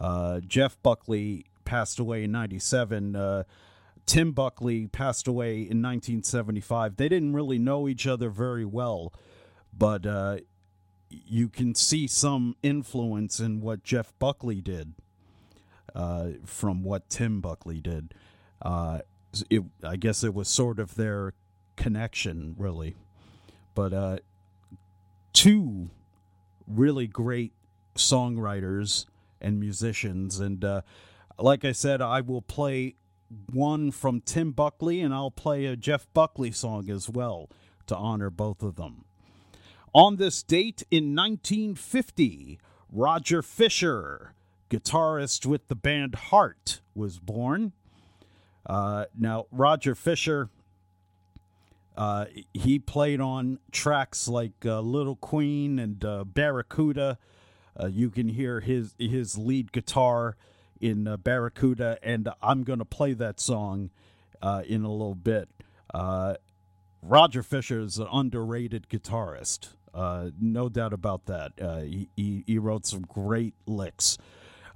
Uh, 0.00 0.40
Jeff 0.40 0.80
Buckley 0.82 1.46
passed 1.64 2.00
away 2.00 2.24
in 2.24 2.32
97. 2.32 3.14
Uh, 3.14 3.42
Tim 4.06 4.32
Buckley 4.32 4.86
passed 4.86 5.28
away 5.28 5.56
in 5.56 5.82
1975. 5.82 6.96
They 6.96 7.08
didn't 7.08 7.34
really 7.34 7.58
know 7.58 7.88
each 7.88 8.06
other 8.06 8.30
very 8.30 8.64
well, 8.64 9.12
but 9.76 10.06
uh, 10.06 10.38
you 11.10 11.48
can 11.48 11.74
see 11.74 12.06
some 12.06 12.56
influence 12.62 13.40
in 13.40 13.60
what 13.60 13.82
Jeff 13.82 14.12
Buckley 14.18 14.60
did 14.60 14.94
uh, 15.94 16.28
from 16.44 16.82
what 16.82 17.08
Tim 17.08 17.40
Buckley 17.40 17.80
did. 17.80 18.14
Uh, 18.60 19.00
it, 19.50 19.62
I 19.82 19.96
guess 19.96 20.24
it 20.24 20.34
was 20.34 20.48
sort 20.48 20.78
of 20.78 20.94
their 20.94 21.34
connection, 21.76 22.54
really. 22.58 22.96
But 23.74 23.92
uh, 23.92 24.18
two 25.32 25.90
really 26.66 27.06
great 27.06 27.52
songwriters 27.94 29.06
and 29.40 29.60
musicians. 29.60 30.40
And 30.40 30.64
uh, 30.64 30.82
like 31.38 31.64
I 31.64 31.72
said, 31.72 32.02
I 32.02 32.20
will 32.20 32.42
play 32.42 32.96
one 33.52 33.90
from 33.90 34.20
Tim 34.20 34.52
Buckley 34.52 35.00
and 35.00 35.14
I'll 35.14 35.30
play 35.30 35.66
a 35.66 35.76
Jeff 35.76 36.06
Buckley 36.14 36.50
song 36.50 36.90
as 36.90 37.08
well 37.08 37.48
to 37.86 37.96
honor 37.96 38.30
both 38.30 38.62
of 38.62 38.76
them. 38.76 39.04
On 39.94 40.16
this 40.16 40.42
date 40.42 40.82
in 40.90 41.14
1950, 41.14 42.58
Roger 42.92 43.42
Fisher, 43.42 44.34
guitarist 44.70 45.46
with 45.46 45.68
the 45.68 45.74
band 45.74 46.14
Heart, 46.14 46.80
was 46.94 47.18
born. 47.18 47.72
Uh, 48.66 49.06
now, 49.18 49.46
Roger 49.50 49.94
Fisher, 49.94 50.50
uh, 51.96 52.26
he 52.52 52.78
played 52.78 53.20
on 53.20 53.58
tracks 53.72 54.28
like 54.28 54.52
uh, 54.64 54.80
Little 54.80 55.16
Queen 55.16 55.78
and 55.78 56.04
uh, 56.04 56.24
Barracuda. 56.24 57.18
Uh, 57.80 57.86
you 57.86 58.10
can 58.10 58.28
hear 58.28 58.60
his 58.60 58.94
his 58.98 59.38
lead 59.38 59.72
guitar 59.72 60.36
in 60.80 61.08
uh, 61.08 61.16
Barracuda, 61.16 61.98
and 62.02 62.28
I'm 62.42 62.62
going 62.62 62.78
to 62.78 62.84
play 62.84 63.14
that 63.14 63.40
song 63.40 63.90
in 64.42 64.84
a 64.84 64.92
little 64.92 65.14
bit. 65.14 65.48
Roger 67.00 67.42
Fisher 67.42 67.80
is 67.80 67.98
an 67.98 68.08
underrated 68.12 68.88
guitarist. 68.88 69.70
Uh, 69.98 70.30
no 70.40 70.68
doubt 70.68 70.92
about 70.92 71.26
that. 71.26 71.52
Uh, 71.60 71.80
he, 71.80 72.08
he, 72.14 72.44
he, 72.46 72.56
wrote 72.56 72.86
some 72.86 73.00
great 73.00 73.54
licks. 73.66 74.16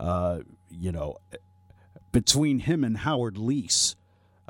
Uh, 0.01 0.41
you 0.69 0.91
know, 0.91 1.17
between 2.11 2.59
him 2.59 2.83
and 2.83 2.97
Howard 2.99 3.37
Leese, 3.37 3.95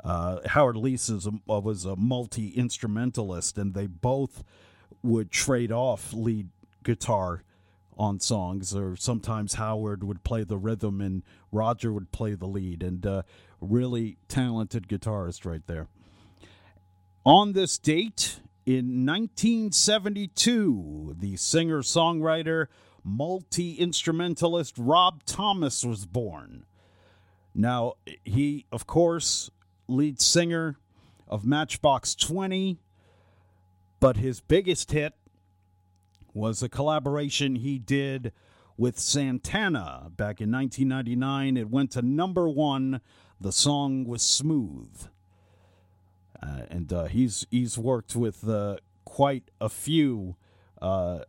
uh, 0.03 0.39
Howard 0.47 0.75
Leese 0.75 1.27
a, 1.27 1.59
was 1.59 1.85
a 1.85 1.95
multi 1.95 2.49
instrumentalist, 2.49 3.59
and 3.59 3.75
they 3.75 3.85
both 3.85 4.43
would 5.03 5.29
trade 5.29 5.71
off 5.71 6.11
lead 6.11 6.49
guitar 6.83 7.43
on 7.95 8.19
songs, 8.19 8.75
or 8.75 8.95
sometimes 8.95 9.53
Howard 9.53 10.03
would 10.03 10.23
play 10.23 10.43
the 10.43 10.57
rhythm 10.57 11.01
and 11.01 11.21
Roger 11.51 11.93
would 11.93 12.11
play 12.11 12.33
the 12.33 12.47
lead, 12.47 12.81
and 12.81 13.05
uh, 13.05 13.21
really 13.61 14.17
talented 14.27 14.87
guitarist 14.87 15.45
right 15.45 15.67
there. 15.67 15.87
On 17.23 17.53
this 17.53 17.77
date 17.77 18.39
in 18.65 19.05
1972, 19.05 21.15
the 21.19 21.35
singer 21.35 21.81
songwriter, 21.81 22.67
multi 23.03 23.73
instrumentalist 23.73 24.77
Rob 24.77 25.25
Thomas 25.25 25.83
was 25.83 26.05
born. 26.05 26.65
Now, 27.53 27.95
he, 28.23 28.65
of 28.71 28.87
course, 28.87 29.51
lead 29.87 30.21
singer 30.21 30.77
of 31.27 31.45
Matchbox 31.45 32.15
20, 32.15 32.79
but 33.99 34.15
his 34.17 34.39
biggest 34.39 34.91
hit 34.91 35.13
was 36.33 36.63
a 36.63 36.69
collaboration 36.69 37.55
he 37.55 37.77
did 37.77 38.31
with 38.77 38.97
Santana 38.97 40.09
back 40.15 40.39
in 40.41 40.51
1999. 40.51 41.57
It 41.57 41.69
went 41.69 41.91
to 41.91 42.01
number 42.01 42.49
one. 42.49 43.01
The 43.39 43.51
song 43.51 44.05
was 44.05 44.23
Smooth. 44.23 45.07
Uh, 46.43 46.63
and 46.69 46.91
uh, 46.91 47.05
he's 47.05 47.47
he's 47.51 47.77
worked 47.77 48.15
with 48.15 48.47
uh, 48.47 48.75
quite 49.05 49.49
a 49.61 49.69
few 49.69 50.35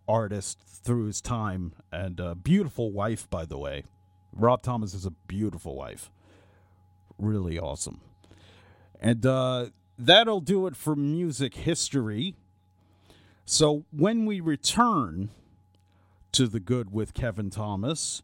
artists 0.09 0.80
through 0.83 1.06
his 1.06 1.21
time, 1.21 1.73
and 1.92 2.18
a 2.18 2.35
beautiful 2.35 2.90
wife, 2.90 3.30
by 3.30 3.44
the 3.44 3.56
way. 3.56 3.85
Rob 4.33 4.62
Thomas 4.62 4.94
is 4.94 5.06
a 5.06 5.12
beautiful 5.28 5.76
wife, 5.76 6.11
really 7.18 7.56
awesome. 7.56 8.00
And 9.00 9.23
that'll 9.97 10.40
do 10.40 10.66
it 10.66 10.75
for 10.75 10.97
music 10.97 11.54
history. 11.54 12.35
So 13.44 13.85
when 13.92 14.26
we 14.26 14.40
return 14.40 15.28
to 16.33 16.49
the 16.49 16.59
good 16.59 16.92
with 16.92 17.14
Kevin 17.14 17.50
Thomas, 17.50 18.23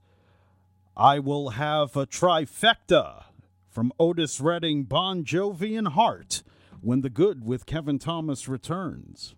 I 0.96 1.20
will 1.20 1.50
have 1.50 1.96
a 1.96 2.06
trifecta 2.06 3.24
from 3.70 3.92
Otis 4.00 4.40
Redding, 4.40 4.82
Bon 4.82 5.22
Jovi, 5.22 5.78
and 5.78 5.88
Heart 5.88 6.42
when 6.82 7.00
The 7.00 7.10
Good 7.10 7.44
with 7.44 7.66
Kevin 7.66 7.98
Thomas 7.98 8.48
returns. 8.48 9.34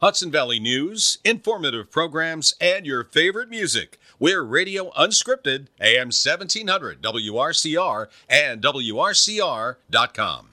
Hudson 0.00 0.32
Valley 0.32 0.58
News, 0.58 1.18
informative 1.24 1.90
programs, 1.90 2.54
and 2.60 2.84
your 2.84 3.04
favorite 3.04 3.48
music. 3.48 4.00
We're 4.18 4.42
Radio 4.42 4.90
Unscripted, 4.92 5.68
AM 5.80 6.08
1700, 6.08 7.00
WRCR, 7.00 8.08
and 8.28 8.60
WRCR.com. 8.60 10.48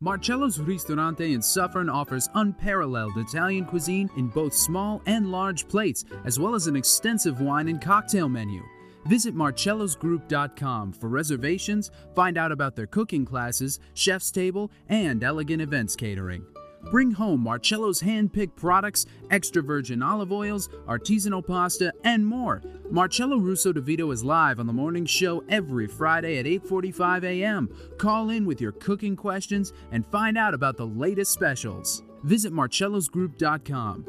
Marcello's 0.00 0.58
Ristorante 0.60 1.34
in 1.34 1.42
Suffern 1.42 1.90
offers 1.90 2.30
unparalleled 2.34 3.18
Italian 3.18 3.66
cuisine 3.66 4.08
in 4.16 4.28
both 4.28 4.54
small 4.54 5.02
and 5.06 5.30
large 5.30 5.68
plates, 5.68 6.04
as 6.24 6.38
well 6.38 6.54
as 6.54 6.66
an 6.66 6.76
extensive 6.76 7.40
wine 7.40 7.68
and 7.68 7.82
cocktail 7.82 8.28
menu. 8.28 8.62
Visit 9.08 9.34
marcellosgroup.com 9.34 10.92
for 10.92 11.08
reservations, 11.08 11.90
find 12.14 12.36
out 12.36 12.52
about 12.52 12.76
their 12.76 12.86
cooking 12.86 13.24
classes, 13.24 13.80
chef's 13.94 14.30
table, 14.30 14.70
and 14.88 15.24
elegant 15.24 15.62
events 15.62 15.96
catering. 15.96 16.44
Bring 16.90 17.12
home 17.12 17.40
Marcello's 17.40 18.00
hand-picked 18.00 18.54
products, 18.54 19.06
extra 19.30 19.62
virgin 19.62 20.02
olive 20.02 20.30
oils, 20.30 20.68
artisanal 20.86 21.44
pasta, 21.44 21.92
and 22.04 22.24
more. 22.24 22.62
Marcello 22.90 23.38
Russo 23.38 23.72
DeVito 23.72 24.12
is 24.12 24.22
live 24.22 24.60
on 24.60 24.66
the 24.66 24.72
morning 24.74 25.06
show 25.06 25.42
every 25.48 25.86
Friday 25.86 26.38
at 26.38 26.44
8:45 26.44 27.24
a.m. 27.24 27.68
Call 27.96 28.28
in 28.28 28.44
with 28.44 28.60
your 28.60 28.72
cooking 28.72 29.16
questions 29.16 29.72
and 29.90 30.06
find 30.06 30.36
out 30.36 30.54
about 30.54 30.76
the 30.76 30.86
latest 30.86 31.32
specials. 31.32 32.02
Visit 32.24 32.52
marcellosgroup.com. 32.52 34.06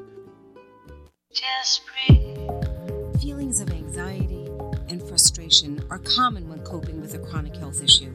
Feelings 3.19 3.59
of 3.59 3.69
anxiety 3.71 4.38
frustration 5.19 5.83
are 5.89 5.99
common 5.99 6.47
when 6.47 6.59
coping 6.59 7.01
with 7.01 7.13
a 7.13 7.19
chronic 7.19 7.53
health 7.53 7.83
issue. 7.83 8.09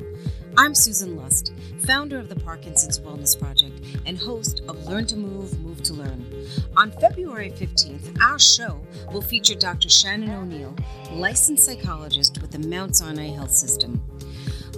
I'm 0.56 0.74
Susan 0.74 1.16
Lust, 1.16 1.52
founder 1.80 2.18
of 2.18 2.30
the 2.30 2.36
Parkinson's 2.36 2.98
Wellness 2.98 3.38
Project 3.38 3.78
and 4.06 4.16
host 4.16 4.62
of 4.68 4.86
Learn 4.86 5.04
to 5.08 5.16
Move, 5.16 5.60
Move 5.60 5.82
to 5.82 5.92
Learn. 5.92 6.24
On 6.78 6.90
February 6.92 7.50
15th, 7.50 8.18
our 8.22 8.38
show 8.38 8.80
will 9.12 9.20
feature 9.20 9.54
Dr. 9.54 9.90
Shannon 9.90 10.30
O'Neill, 10.30 10.74
licensed 11.12 11.66
psychologist 11.66 12.40
with 12.40 12.52
the 12.52 12.66
Mount 12.66 12.96
Sinai 12.96 13.34
Health 13.34 13.52
System. 13.52 14.02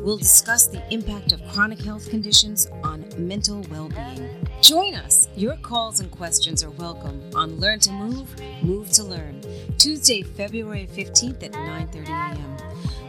We'll 0.00 0.18
discuss 0.18 0.66
the 0.66 0.82
impact 0.92 1.32
of 1.32 1.40
chronic 1.52 1.80
health 1.80 2.10
conditions 2.10 2.66
on 2.84 3.06
mental 3.16 3.62
well 3.70 3.88
being. 3.88 4.28
Join 4.60 4.94
us. 4.94 5.28
Your 5.36 5.56
calls 5.56 6.00
and 6.00 6.10
questions 6.10 6.62
are 6.62 6.68
welcome 6.70 7.22
on 7.34 7.58
Learn 7.58 7.80
to 7.80 7.90
Move, 7.92 8.28
Move 8.62 8.90
to 8.92 9.02
Learn, 9.04 9.40
Tuesday, 9.78 10.20
February 10.22 10.86
15th 10.92 11.42
at 11.42 11.52
9:30 11.52 12.08
a.m. 12.08 12.56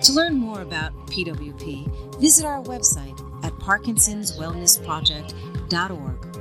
To 0.02 0.14
learn 0.14 0.38
more 0.38 0.62
about 0.62 0.94
PWP, 1.08 2.20
visit 2.20 2.46
our 2.46 2.62
website 2.64 3.20
at 3.44 3.52
parkinsonswellnessproject.org. 3.54 6.37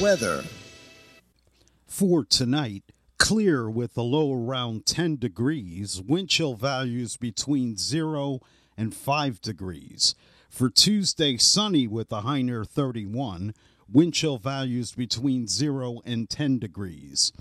Weather. 0.00 0.44
For 1.86 2.24
tonight, 2.24 2.84
clear 3.18 3.68
with 3.68 3.98
a 3.98 4.02
low 4.02 4.32
around 4.32 4.86
10 4.86 5.16
degrees, 5.16 6.00
wind 6.00 6.30
chill 6.30 6.54
values 6.54 7.18
between 7.18 7.76
0 7.76 8.40
and 8.78 8.94
5 8.94 9.42
degrees. 9.42 10.14
For 10.48 10.70
Tuesday, 10.70 11.36
sunny 11.36 11.86
with 11.86 12.10
a 12.12 12.22
high 12.22 12.40
near 12.40 12.64
31, 12.64 13.52
wind 13.92 14.14
chill 14.14 14.38
values 14.38 14.92
between 14.92 15.46
0 15.46 16.00
and 16.06 16.30
10 16.30 16.58
degrees. 16.58 17.32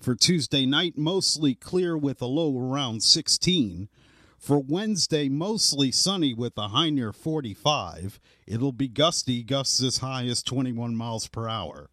For 0.00 0.14
Tuesday 0.14 0.64
night, 0.64 0.96
mostly 0.96 1.54
clear 1.54 1.98
with 1.98 2.22
a 2.22 2.26
low 2.26 2.58
around 2.58 3.02
16. 3.02 3.90
For 4.38 4.58
Wednesday, 4.58 5.28
mostly 5.28 5.92
sunny 5.92 6.32
with 6.32 6.56
a 6.56 6.68
high 6.68 6.88
near 6.88 7.12
45. 7.12 8.18
It'll 8.46 8.72
be 8.72 8.88
gusty, 8.88 9.42
gusts 9.42 9.82
as 9.82 9.98
high 9.98 10.24
as 10.24 10.42
21 10.42 10.96
miles 10.96 11.28
per 11.28 11.46
hour. 11.46 11.90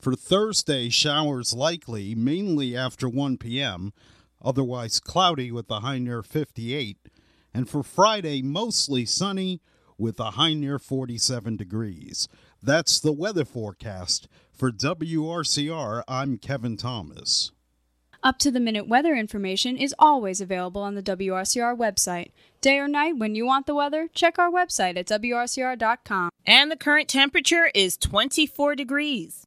For 0.00 0.14
Thursday, 0.14 0.88
showers 0.88 1.52
likely, 1.52 2.14
mainly 2.14 2.74
after 2.74 3.06
1 3.06 3.36
p.m., 3.36 3.92
otherwise 4.42 4.98
cloudy 4.98 5.52
with 5.52 5.70
a 5.70 5.80
high 5.80 5.98
near 5.98 6.22
58. 6.22 6.96
And 7.52 7.68
for 7.68 7.82
Friday, 7.82 8.40
mostly 8.40 9.04
sunny 9.04 9.60
with 9.98 10.18
a 10.18 10.32
high 10.32 10.54
near 10.54 10.78
47 10.78 11.58
degrees. 11.58 12.28
That's 12.62 12.98
the 12.98 13.12
weather 13.12 13.44
forecast. 13.44 14.26
For 14.50 14.70
WRCR, 14.70 16.02
I'm 16.08 16.38
Kevin 16.38 16.78
Thomas. 16.78 17.52
Up 18.22 18.38
to 18.38 18.50
the 18.50 18.60
minute 18.60 18.88
weather 18.88 19.14
information 19.14 19.76
is 19.76 19.94
always 19.98 20.40
available 20.40 20.80
on 20.80 20.94
the 20.94 21.02
WRCR 21.02 21.76
website. 21.76 22.30
Day 22.62 22.78
or 22.78 22.88
night, 22.88 23.18
when 23.18 23.34
you 23.34 23.44
want 23.44 23.66
the 23.66 23.74
weather, 23.74 24.08
check 24.14 24.38
our 24.38 24.50
website 24.50 24.96
at 24.96 25.06
WRCR.com. 25.08 26.30
And 26.46 26.70
the 26.70 26.76
current 26.76 27.08
temperature 27.08 27.70
is 27.74 27.98
24 27.98 28.76
degrees. 28.76 29.46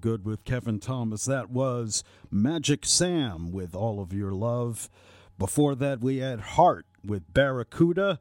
Good 0.00 0.24
with 0.24 0.44
Kevin 0.44 0.78
Thomas. 0.78 1.24
That 1.24 1.50
was 1.50 2.04
Magic 2.30 2.86
Sam 2.86 3.50
with 3.50 3.74
All 3.74 4.00
of 4.00 4.12
Your 4.12 4.32
Love. 4.32 4.88
Before 5.38 5.74
that, 5.74 6.00
we 6.00 6.18
had 6.18 6.40
Heart 6.40 6.86
with 7.04 7.32
Barracuda, 7.34 8.20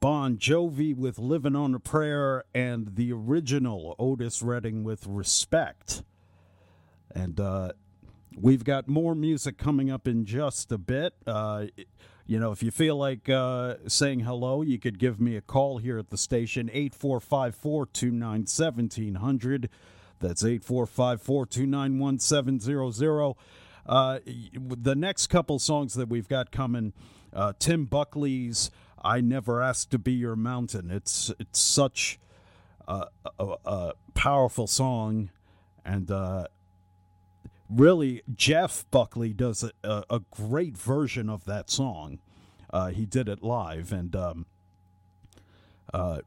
Bon 0.00 0.36
Jovi 0.36 0.96
with 0.96 1.18
Living 1.18 1.54
on 1.54 1.74
a 1.74 1.78
Prayer, 1.78 2.44
and 2.54 2.96
the 2.96 3.12
original 3.12 3.94
Otis 3.98 4.42
Redding 4.42 4.82
with 4.82 5.06
Respect. 5.06 6.02
And 7.14 7.38
uh, 7.38 7.72
we've 8.40 8.64
got 8.64 8.88
more 8.88 9.14
music 9.14 9.58
coming 9.58 9.90
up 9.90 10.08
in 10.08 10.24
just 10.24 10.72
a 10.72 10.78
bit. 10.78 11.14
Uh, 11.26 11.66
you 12.26 12.38
know, 12.38 12.52
if 12.52 12.62
you 12.62 12.70
feel 12.70 12.96
like 12.96 13.28
uh, 13.28 13.74
saying 13.86 14.20
hello, 14.20 14.62
you 14.62 14.78
could 14.78 14.98
give 14.98 15.20
me 15.20 15.36
a 15.36 15.42
call 15.42 15.78
here 15.78 15.98
at 15.98 16.10
the 16.10 16.16
station, 16.16 16.70
845 16.72 17.54
429 17.54 18.30
1700. 18.40 19.68
That's 20.22 20.44
845 20.44 21.20
429 21.20 21.98
1700. 21.98 23.34
Uh, 23.84 24.18
The 24.80 24.94
next 24.94 25.26
couple 25.26 25.58
songs 25.58 25.94
that 25.94 26.08
we've 26.08 26.28
got 26.28 26.50
coming, 26.50 26.92
uh, 27.32 27.52
Tim 27.58 27.84
Buckley's 27.84 28.70
I 29.04 29.20
Never 29.20 29.60
Asked 29.60 29.90
to 29.90 29.98
Be 29.98 30.12
Your 30.12 30.36
Mountain. 30.36 30.90
It's, 30.90 31.30
it's 31.38 31.58
such 31.60 32.18
a, 32.86 33.06
a, 33.38 33.54
a 33.64 33.92
powerful 34.14 34.66
song. 34.66 35.30
And 35.84 36.10
uh, 36.10 36.46
really, 37.68 38.22
Jeff 38.34 38.84
Buckley 38.90 39.32
does 39.32 39.64
a, 39.64 39.72
a, 39.82 40.04
a 40.08 40.20
great 40.30 40.76
version 40.78 41.28
of 41.28 41.44
that 41.46 41.68
song. 41.70 42.20
Uh, 42.70 42.88
he 42.88 43.04
did 43.04 43.28
it 43.28 43.42
live, 43.42 43.92
and 43.92 44.16
um, 44.16 44.46
uh, 45.92 46.20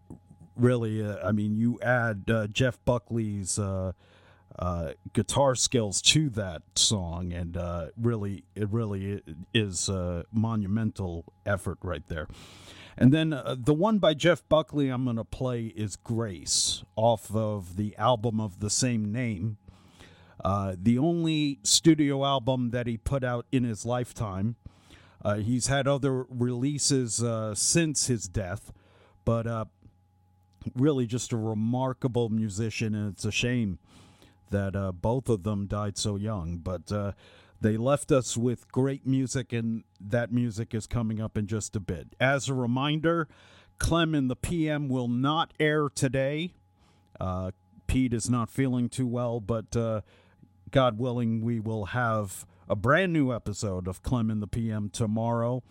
really, 0.56 1.06
uh, 1.06 1.18
I 1.26 1.32
mean, 1.32 1.56
you 1.56 1.80
add 1.82 2.24
uh, 2.30 2.48
Jeff 2.48 2.78
Buckley's 2.86 3.60
uh, 3.60 3.94
uh, 4.58 4.92
guitar 5.14 5.56
skills 5.56 6.02
to 6.02 6.30
that 6.32 6.62
song, 6.76 7.34
and 7.34 7.58
uh, 7.58 7.88
really, 7.98 8.44
it 8.56 8.70
really 8.70 9.22
is 9.54 9.90
a 9.90 10.26
monumental 10.32 11.26
effort 11.46 11.78
right 11.82 12.08
there. 12.08 12.28
And 12.98 13.14
then 13.14 13.38
the 13.58 13.74
one 13.74 14.00
by 14.00 14.14
Jeff 14.14 14.48
Buckley 14.48 14.88
I'm 14.88 15.04
going 15.04 15.18
to 15.18 15.26
play 15.26 15.66
is 15.76 15.98
Grace 15.98 16.84
off 16.96 17.36
of 17.36 17.76
the 17.76 17.94
album 17.98 18.40
of 18.40 18.62
the 18.62 18.70
same 18.70 19.12
name. 19.12 19.58
The 20.42 20.98
only 20.98 21.60
studio 21.64 22.24
album 22.24 22.70
that 22.70 22.88
he 22.88 22.96
put 22.96 23.26
out 23.26 23.48
in 23.52 23.66
his 23.66 23.86
lifetime. 23.86 24.56
Uh, 25.26 25.38
he's 25.38 25.66
had 25.66 25.88
other 25.88 26.24
releases 26.30 27.24
uh, 27.24 27.56
since 27.56 28.06
his 28.06 28.28
death, 28.28 28.72
but 29.26 29.48
uh, 29.48 29.66
really 30.74 31.06
just 31.06 31.32
a 31.32 31.38
remarkable 31.38 32.30
musician, 32.30 32.96
and 32.96 33.14
it's 33.14 33.26
a 33.26 33.32
shame 33.32 33.80
that 34.50 34.76
uh, 34.76 34.92
both 34.92 35.30
of 35.30 35.44
them 35.44 35.68
died 35.68 35.98
so 35.98 36.16
young. 36.16 36.58
But 36.58 36.92
uh, 36.92 37.12
they 37.62 37.78
left 37.78 38.12
us 38.12 38.38
with 38.38 38.72
great 38.72 39.06
music, 39.06 39.54
and 39.54 39.84
that 40.00 40.32
music 40.32 40.74
is 40.74 40.88
coming 40.88 41.22
up 41.22 41.38
in 41.38 41.48
just 41.48 41.76
a 41.76 41.80
bit. 41.80 42.16
As 42.20 42.50
a 42.50 42.54
reminder, 42.54 43.28
Clem 43.80 44.16
and 44.16 44.30
the 44.30 44.36
PM 44.36 44.88
will 44.88 45.08
not 45.08 45.54
air 45.60 45.90
today. 45.90 46.54
Uh, 47.20 47.52
Pete 47.88 48.14
is 48.14 48.30
not 48.30 48.50
feeling 48.50 48.90
too 48.90 49.08
well, 49.08 49.40
but 49.40 49.76
uh, 49.76 50.02
God 50.72 50.98
willing, 50.98 51.42
we 51.42 51.60
will 51.60 51.86
have 51.86 52.46
a 52.68 52.76
brand 52.76 53.14
new 53.14 53.32
episode 53.32 53.88
of 53.88 54.02
Clem 54.02 54.30
and 54.30 54.42
the 54.42 54.48
PM 54.48 54.90
tomorrow. 54.90 55.64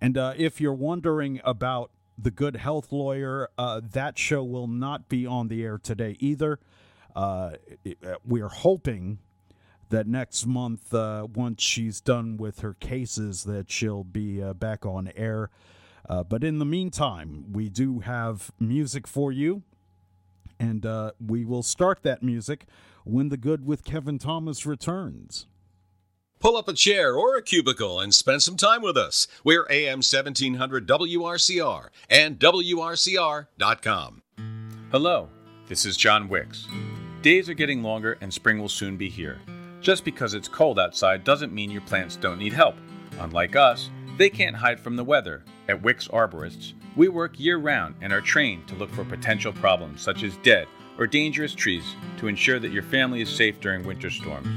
And 0.00 0.16
uh, 0.16 0.34
if 0.36 0.60
you're 0.60 0.72
wondering 0.72 1.40
about 1.44 1.90
the 2.22 2.30
Good 2.30 2.56
Health 2.56 2.92
Lawyer, 2.92 3.48
uh, 3.56 3.80
that 3.92 4.18
show 4.18 4.44
will 4.44 4.66
not 4.66 5.08
be 5.08 5.26
on 5.26 5.48
the 5.48 5.64
air 5.64 5.78
today 5.78 6.16
either. 6.20 6.58
Uh, 7.16 7.52
uh, 7.86 8.14
we're 8.24 8.48
hoping 8.48 9.18
that 9.88 10.06
next 10.06 10.46
month, 10.46 10.94
uh, 10.94 11.26
once 11.34 11.62
she's 11.62 12.00
done 12.00 12.36
with 12.36 12.60
her 12.60 12.74
cases, 12.74 13.44
that 13.44 13.70
she'll 13.70 14.04
be 14.04 14.42
uh, 14.42 14.52
back 14.52 14.84
on 14.84 15.10
air. 15.16 15.50
Uh, 16.08 16.22
but 16.22 16.44
in 16.44 16.58
the 16.58 16.64
meantime, 16.64 17.52
we 17.52 17.68
do 17.68 18.00
have 18.00 18.50
music 18.60 19.06
for 19.06 19.32
you, 19.32 19.62
and 20.58 20.86
we 21.24 21.44
will 21.44 21.62
start 21.62 22.02
that 22.02 22.22
music 22.22 22.66
when 23.04 23.30
the 23.30 23.36
Good 23.36 23.66
with 23.66 23.84
Kevin 23.84 24.18
Thomas 24.18 24.66
returns. 24.66 25.46
Pull 26.40 26.56
up 26.56 26.68
a 26.68 26.72
chair 26.72 27.14
or 27.14 27.36
a 27.36 27.42
cubicle 27.42 28.00
and 28.00 28.14
spend 28.14 28.42
some 28.42 28.56
time 28.56 28.80
with 28.80 28.96
us. 28.96 29.28
We're 29.44 29.66
AM 29.68 29.98
1700 29.98 30.88
WRCR 30.88 31.90
and 32.08 32.38
WRCR.com. 32.38 34.22
Hello, 34.90 35.28
this 35.68 35.84
is 35.84 35.98
John 35.98 36.30
Wicks. 36.30 36.66
Days 37.20 37.50
are 37.50 37.54
getting 37.54 37.82
longer 37.82 38.16
and 38.22 38.32
spring 38.32 38.58
will 38.58 38.70
soon 38.70 38.96
be 38.96 39.10
here. 39.10 39.38
Just 39.82 40.02
because 40.02 40.32
it's 40.32 40.48
cold 40.48 40.78
outside 40.78 41.24
doesn't 41.24 41.52
mean 41.52 41.70
your 41.70 41.82
plants 41.82 42.16
don't 42.16 42.38
need 42.38 42.54
help. 42.54 42.76
Unlike 43.18 43.56
us, 43.56 43.90
they 44.16 44.30
can't 44.30 44.56
hide 44.56 44.80
from 44.80 44.96
the 44.96 45.04
weather. 45.04 45.44
At 45.68 45.82
Wicks 45.82 46.08
Arborists, 46.08 46.72
we 46.96 47.08
work 47.08 47.38
year 47.38 47.58
round 47.58 47.96
and 48.00 48.14
are 48.14 48.22
trained 48.22 48.66
to 48.68 48.76
look 48.76 48.88
for 48.88 49.04
potential 49.04 49.52
problems 49.52 50.00
such 50.00 50.22
as 50.22 50.38
dead 50.38 50.68
or 50.98 51.06
dangerous 51.06 51.54
trees 51.54 51.84
to 52.16 52.28
ensure 52.28 52.58
that 52.58 52.72
your 52.72 52.82
family 52.82 53.20
is 53.20 53.28
safe 53.28 53.60
during 53.60 53.84
winter 53.84 54.08
storms. 54.08 54.48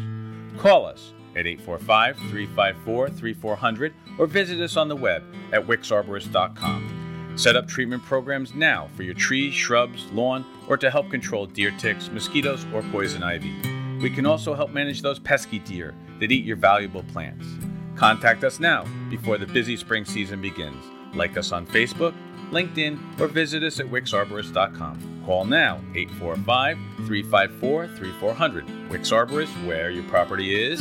Call 0.57 0.86
us 0.86 1.11
at 1.36 1.47
845 1.47 2.17
354 2.17 3.09
3400 3.09 3.93
or 4.17 4.27
visit 4.27 4.59
us 4.59 4.77
on 4.77 4.88
the 4.88 4.95
web 4.95 5.23
at 5.51 5.65
wicksarborist.com. 5.65 7.34
Set 7.36 7.55
up 7.55 7.67
treatment 7.67 8.03
programs 8.03 8.53
now 8.53 8.89
for 8.95 9.03
your 9.03 9.15
trees, 9.15 9.53
shrubs, 9.53 10.05
lawn, 10.11 10.45
or 10.67 10.77
to 10.77 10.91
help 10.91 11.09
control 11.09 11.45
deer 11.45 11.71
ticks, 11.79 12.09
mosquitoes, 12.09 12.65
or 12.73 12.84
poison 12.91 13.23
ivy. 13.23 13.53
We 14.01 14.09
can 14.09 14.25
also 14.25 14.53
help 14.53 14.71
manage 14.71 15.01
those 15.01 15.17
pesky 15.17 15.59
deer 15.59 15.95
that 16.19 16.31
eat 16.31 16.45
your 16.45 16.57
valuable 16.57 17.03
plants. 17.03 17.47
Contact 17.95 18.43
us 18.43 18.59
now 18.59 18.86
before 19.09 19.38
the 19.38 19.47
busy 19.47 19.77
spring 19.77 20.05
season 20.05 20.41
begins. 20.41 20.84
Like 21.15 21.38
us 21.38 21.51
on 21.51 21.65
Facebook, 21.65 22.13
LinkedIn, 22.51 23.19
or 23.19 23.27
visit 23.27 23.63
us 23.63 23.79
at 23.79 23.88
wicksarborist.com. 23.88 25.23
Call 25.25 25.45
now 25.45 25.79
845 25.95 26.77
354 27.07 27.88
3400. 27.88 28.82
Wicks 28.93 29.09
Arborist, 29.09 29.65
where 29.65 29.89
your 29.89 30.03
property 30.03 30.53
is. 30.53 30.79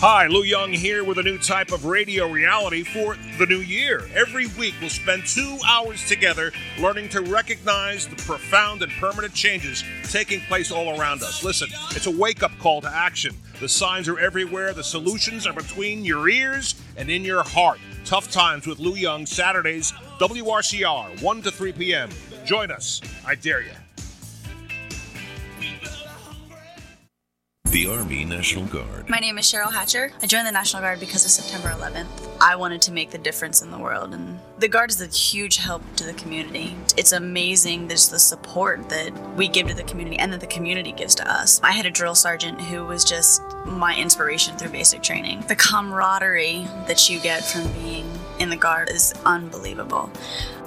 Hi, 0.00 0.28
Lou 0.28 0.44
Young 0.44 0.72
here 0.72 1.02
with 1.02 1.18
a 1.18 1.24
new 1.24 1.38
type 1.38 1.72
of 1.72 1.86
radio 1.86 2.30
reality 2.30 2.84
for 2.84 3.16
the 3.36 3.46
new 3.46 3.58
year. 3.58 4.08
Every 4.14 4.46
week, 4.46 4.74
we'll 4.80 4.90
spend 4.90 5.26
two 5.26 5.58
hours 5.68 6.06
together 6.06 6.52
learning 6.78 7.08
to 7.08 7.20
recognize 7.22 8.06
the 8.06 8.14
profound 8.14 8.82
and 8.82 8.92
permanent 8.92 9.34
changes 9.34 9.82
taking 10.04 10.38
place 10.42 10.70
all 10.70 11.00
around 11.00 11.24
us. 11.24 11.42
Listen, 11.42 11.68
it's 11.96 12.06
a 12.06 12.16
wake 12.16 12.44
up 12.44 12.56
call 12.60 12.80
to 12.82 12.88
action. 12.88 13.34
The 13.58 13.68
signs 13.68 14.08
are 14.08 14.20
everywhere, 14.20 14.72
the 14.72 14.84
solutions 14.84 15.48
are 15.48 15.52
between 15.52 16.04
your 16.04 16.28
ears 16.28 16.80
and 16.96 17.10
in 17.10 17.24
your 17.24 17.42
heart. 17.42 17.80
Tough 18.04 18.30
Times 18.30 18.66
with 18.66 18.78
Lou 18.78 18.94
Young, 18.94 19.26
Saturdays, 19.26 19.92
WRCR, 20.18 21.22
1 21.22 21.42
to 21.42 21.50
3 21.50 21.72
p.m. 21.72 22.10
Join 22.44 22.70
us. 22.70 23.00
I 23.26 23.34
dare 23.34 23.62
you. 23.62 23.81
The 27.72 27.86
Army 27.86 28.26
National 28.26 28.66
Guard. 28.66 29.08
My 29.08 29.18
name 29.18 29.38
is 29.38 29.46
Cheryl 29.46 29.72
Hatcher. 29.72 30.12
I 30.20 30.26
joined 30.26 30.46
the 30.46 30.52
National 30.52 30.82
Guard 30.82 31.00
because 31.00 31.24
of 31.24 31.30
September 31.30 31.70
11th. 31.70 32.06
I 32.38 32.54
wanted 32.54 32.82
to 32.82 32.92
make 32.92 33.10
the 33.10 33.16
difference 33.16 33.62
in 33.62 33.70
the 33.70 33.78
world, 33.78 34.12
and 34.12 34.38
the 34.58 34.68
Guard 34.68 34.90
is 34.90 35.00
a 35.00 35.06
huge 35.06 35.56
help 35.56 35.82
to 35.96 36.04
the 36.04 36.12
community. 36.12 36.76
It's 36.98 37.12
amazing 37.12 37.88
there's 37.88 38.10
the 38.10 38.18
support 38.18 38.90
that 38.90 39.10
we 39.38 39.48
give 39.48 39.68
to 39.68 39.74
the 39.74 39.84
community 39.84 40.18
and 40.18 40.30
that 40.34 40.40
the 40.40 40.46
community 40.48 40.92
gives 40.92 41.14
to 41.14 41.26
us. 41.26 41.62
I 41.62 41.72
had 41.72 41.86
a 41.86 41.90
drill 41.90 42.14
sergeant 42.14 42.60
who 42.60 42.84
was 42.84 43.04
just 43.04 43.40
my 43.64 43.96
inspiration 43.96 44.54
through 44.58 44.68
basic 44.68 45.02
training. 45.02 45.42
The 45.48 45.56
camaraderie 45.56 46.66
that 46.88 47.08
you 47.08 47.20
get 47.20 47.42
from 47.42 47.72
being 47.72 48.04
in 48.38 48.50
the 48.50 48.56
Guard 48.56 48.90
is 48.90 49.14
unbelievable. 49.24 50.10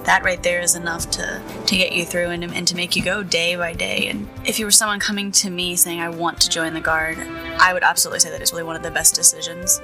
That 0.04 0.22
right 0.22 0.42
there 0.42 0.60
is 0.60 0.76
enough 0.76 1.10
to, 1.12 1.42
to 1.66 1.76
get 1.76 1.92
you 1.92 2.04
through 2.04 2.30
and, 2.30 2.44
and 2.44 2.68
to 2.68 2.76
make 2.76 2.94
you 2.94 3.02
go 3.02 3.22
day 3.22 3.56
by 3.56 3.72
day. 3.72 4.06
And 4.06 4.28
if 4.44 4.58
you 4.58 4.64
were 4.64 4.70
someone 4.70 5.00
coming 5.00 5.32
to 5.32 5.50
me 5.50 5.74
saying, 5.76 6.00
I 6.00 6.08
want 6.08 6.40
to 6.42 6.48
join 6.48 6.74
the 6.74 6.80
Guard, 6.80 7.18
I 7.58 7.72
would 7.72 7.82
absolutely 7.82 8.20
say 8.20 8.30
that 8.30 8.40
it's 8.40 8.52
really 8.52 8.62
one 8.62 8.76
of 8.76 8.82
the 8.82 8.90
best 8.90 9.14
decisions. 9.14 9.80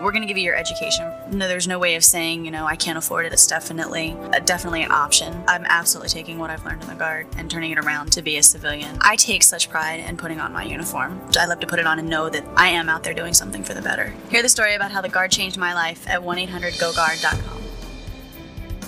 We're 0.00 0.12
going 0.12 0.22
to 0.22 0.28
give 0.28 0.36
you 0.36 0.44
your 0.44 0.56
education. 0.56 1.10
No, 1.30 1.48
there's 1.48 1.66
no 1.66 1.78
way 1.78 1.94
of 1.94 2.04
saying, 2.04 2.44
you 2.44 2.50
know, 2.50 2.66
I 2.66 2.76
can't 2.76 2.98
afford 2.98 3.24
it. 3.24 3.32
It's 3.32 3.46
definitely, 3.46 4.14
uh, 4.34 4.40
definitely 4.40 4.82
an 4.82 4.92
option. 4.92 5.42
I'm 5.48 5.64
absolutely 5.64 6.10
taking 6.10 6.38
what 6.38 6.50
I've 6.50 6.62
learned 6.66 6.82
in 6.82 6.88
the 6.90 6.94
Guard 6.94 7.26
and 7.38 7.50
turning 7.50 7.70
it 7.70 7.78
around 7.78 8.12
to 8.12 8.20
be 8.20 8.36
a 8.36 8.42
civilian. 8.42 8.98
I 9.00 9.16
take 9.16 9.42
such 9.42 9.70
pride 9.70 10.00
in 10.00 10.18
putting 10.18 10.38
on 10.38 10.52
my 10.52 10.64
uniform. 10.64 11.18
I 11.38 11.46
love 11.46 11.60
to 11.60 11.66
put 11.66 11.78
it 11.78 11.86
on 11.86 11.98
and 11.98 12.10
know 12.10 12.28
that 12.28 12.44
I 12.56 12.68
am 12.68 12.90
out 12.90 13.04
there 13.04 13.14
doing 13.14 13.32
something 13.32 13.64
for 13.64 13.72
the 13.72 13.80
better. 13.80 14.12
Hear 14.28 14.42
the 14.42 14.50
story 14.50 14.74
about 14.74 14.90
how 14.90 15.00
the 15.00 15.08
Guard 15.08 15.30
changed 15.30 15.56
my 15.56 15.72
life 15.72 16.06
at 16.08 16.20
1-800-GO-GUARD.com. 16.20 17.62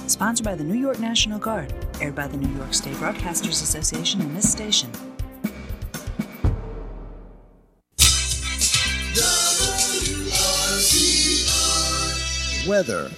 Sponsored 0.08 0.44
by 0.44 0.54
the 0.54 0.64
New 0.64 0.78
York 0.78 0.98
National 0.98 1.38
Guard, 1.38 1.72
aired 2.02 2.14
by 2.14 2.26
the 2.26 2.36
New 2.36 2.54
York 2.56 2.74
State 2.74 2.96
Broadcasters 2.96 3.62
Association 3.62 4.20
and 4.20 4.36
this 4.36 4.50
station. 4.50 4.90
Weather. 12.68 13.10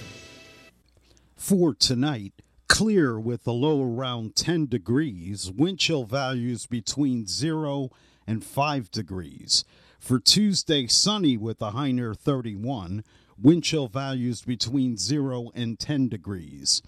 For 1.35 1.73
tonight, 1.73 2.31
clear 2.69 3.19
with 3.19 3.45
a 3.45 3.51
low 3.51 3.83
around 3.83 4.37
10 4.37 4.67
degrees, 4.67 5.51
wind 5.51 5.77
chill 5.77 6.05
values 6.05 6.65
between 6.65 7.27
0 7.27 7.89
and 8.25 8.45
5 8.45 8.91
degrees. 8.91 9.65
For 9.99 10.21
Tuesday, 10.21 10.87
sunny 10.87 11.35
with 11.35 11.61
a 11.61 11.71
high 11.71 11.91
near 11.91 12.13
31, 12.13 13.03
wind 13.37 13.65
chill 13.65 13.89
values 13.89 14.41
between 14.41 14.95
0 14.95 15.51
and 15.53 15.77
10 15.77 16.07
degrees. 16.07 16.81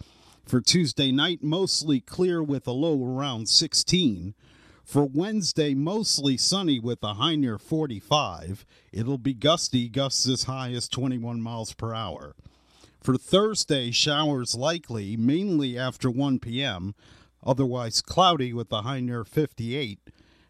For 0.46 0.62
Tuesday 0.62 1.12
night, 1.12 1.44
mostly 1.44 2.00
clear 2.00 2.42
with 2.42 2.66
a 2.66 2.72
low 2.72 3.04
around 3.04 3.50
16. 3.50 4.36
For 4.86 5.04
Wednesday, 5.04 5.74
mostly 5.74 6.38
sunny 6.38 6.80
with 6.80 7.04
a 7.04 7.16
high 7.16 7.36
near 7.36 7.58
45. 7.58 8.66
It'll 8.94 9.18
be 9.18 9.34
gusty, 9.34 9.90
gusts 9.90 10.30
as 10.30 10.44
high 10.44 10.72
as 10.72 10.88
21 10.88 11.42
miles 11.42 11.74
per 11.74 11.94
hour. 11.94 12.36
For 13.04 13.18
Thursday, 13.18 13.92
showers 13.92 14.56
likely, 14.56 15.18
mainly 15.18 15.78
after 15.78 16.10
1 16.10 16.40
p.m., 16.40 16.96
otherwise 17.46 18.02
cloudy 18.02 18.54
with 18.54 18.72
a 18.72 18.84
high 18.84 19.02
near 19.02 19.26
58. 19.26 20.00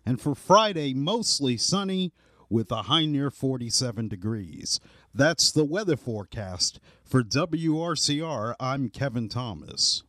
And 0.05 0.21
for 0.21 0.35
Friday, 0.35 0.93
mostly 0.93 1.57
sunny 1.57 2.13
with 2.51 2.71
a 2.71 2.83
high 2.83 3.07
near 3.07 3.31
47 3.31 4.07
degrees. 4.07 4.79
That's 5.15 5.51
the 5.51 5.63
weather 5.63 5.97
forecast. 5.97 6.79
For 7.03 7.23
WRCR, 7.23 8.53
I'm 8.59 8.89
Kevin 8.89 9.29
Thomas. 9.29 10.03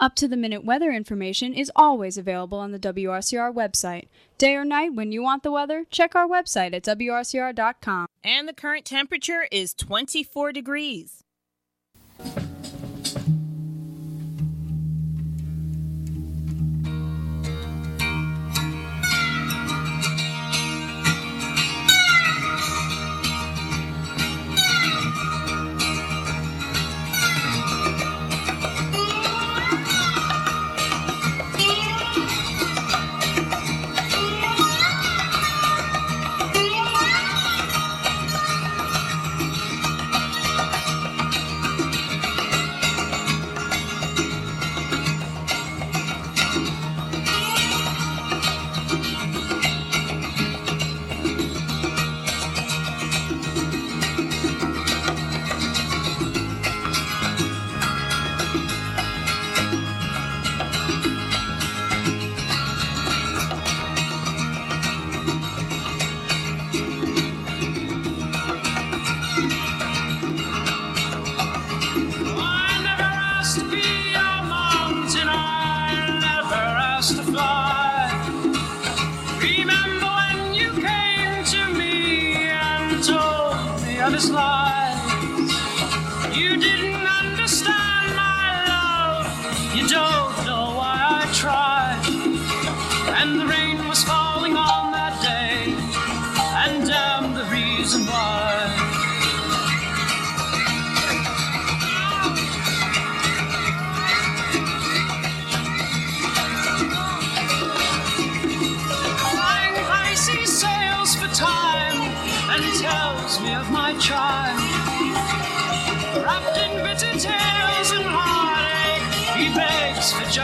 Up 0.00 0.16
to 0.16 0.26
the 0.26 0.36
minute 0.36 0.64
weather 0.64 0.90
information 0.90 1.54
is 1.54 1.70
always 1.76 2.18
available 2.18 2.58
on 2.58 2.72
the 2.72 2.80
WRCR 2.80 3.54
website. 3.54 4.08
Day 4.36 4.56
or 4.56 4.64
night, 4.64 4.94
when 4.94 5.12
you 5.12 5.22
want 5.22 5.44
the 5.44 5.52
weather, 5.52 5.84
check 5.88 6.16
our 6.16 6.26
website 6.26 6.74
at 6.74 6.82
WRCR.com. 6.82 8.08
And 8.24 8.48
the 8.48 8.52
current 8.52 8.84
temperature 8.84 9.46
is 9.52 9.74
24 9.74 10.50
degrees. 10.50 11.22
Thank 12.18 12.42
you. 12.42 12.47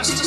Just 0.02 0.23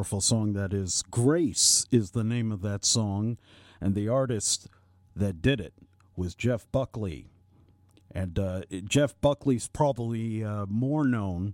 powerful 0.00 0.22
song 0.22 0.54
that 0.54 0.72
is. 0.72 1.04
Grace 1.10 1.84
is 1.90 2.12
the 2.12 2.24
name 2.24 2.50
of 2.50 2.62
that 2.62 2.86
song, 2.86 3.36
and 3.82 3.94
the 3.94 4.08
artist 4.08 4.66
that 5.14 5.42
did 5.42 5.60
it 5.60 5.74
was 6.16 6.34
Jeff 6.34 6.66
Buckley. 6.72 7.26
And 8.10 8.38
uh, 8.38 8.62
Jeff 8.86 9.14
Buckley's 9.20 9.68
probably 9.68 10.42
uh, 10.42 10.64
more 10.70 11.04
known 11.04 11.52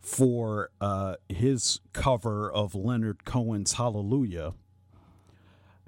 for 0.00 0.70
uh, 0.80 1.16
his 1.28 1.80
cover 1.92 2.50
of 2.50 2.74
Leonard 2.74 3.26
Cohen's 3.26 3.74
Hallelujah, 3.74 4.54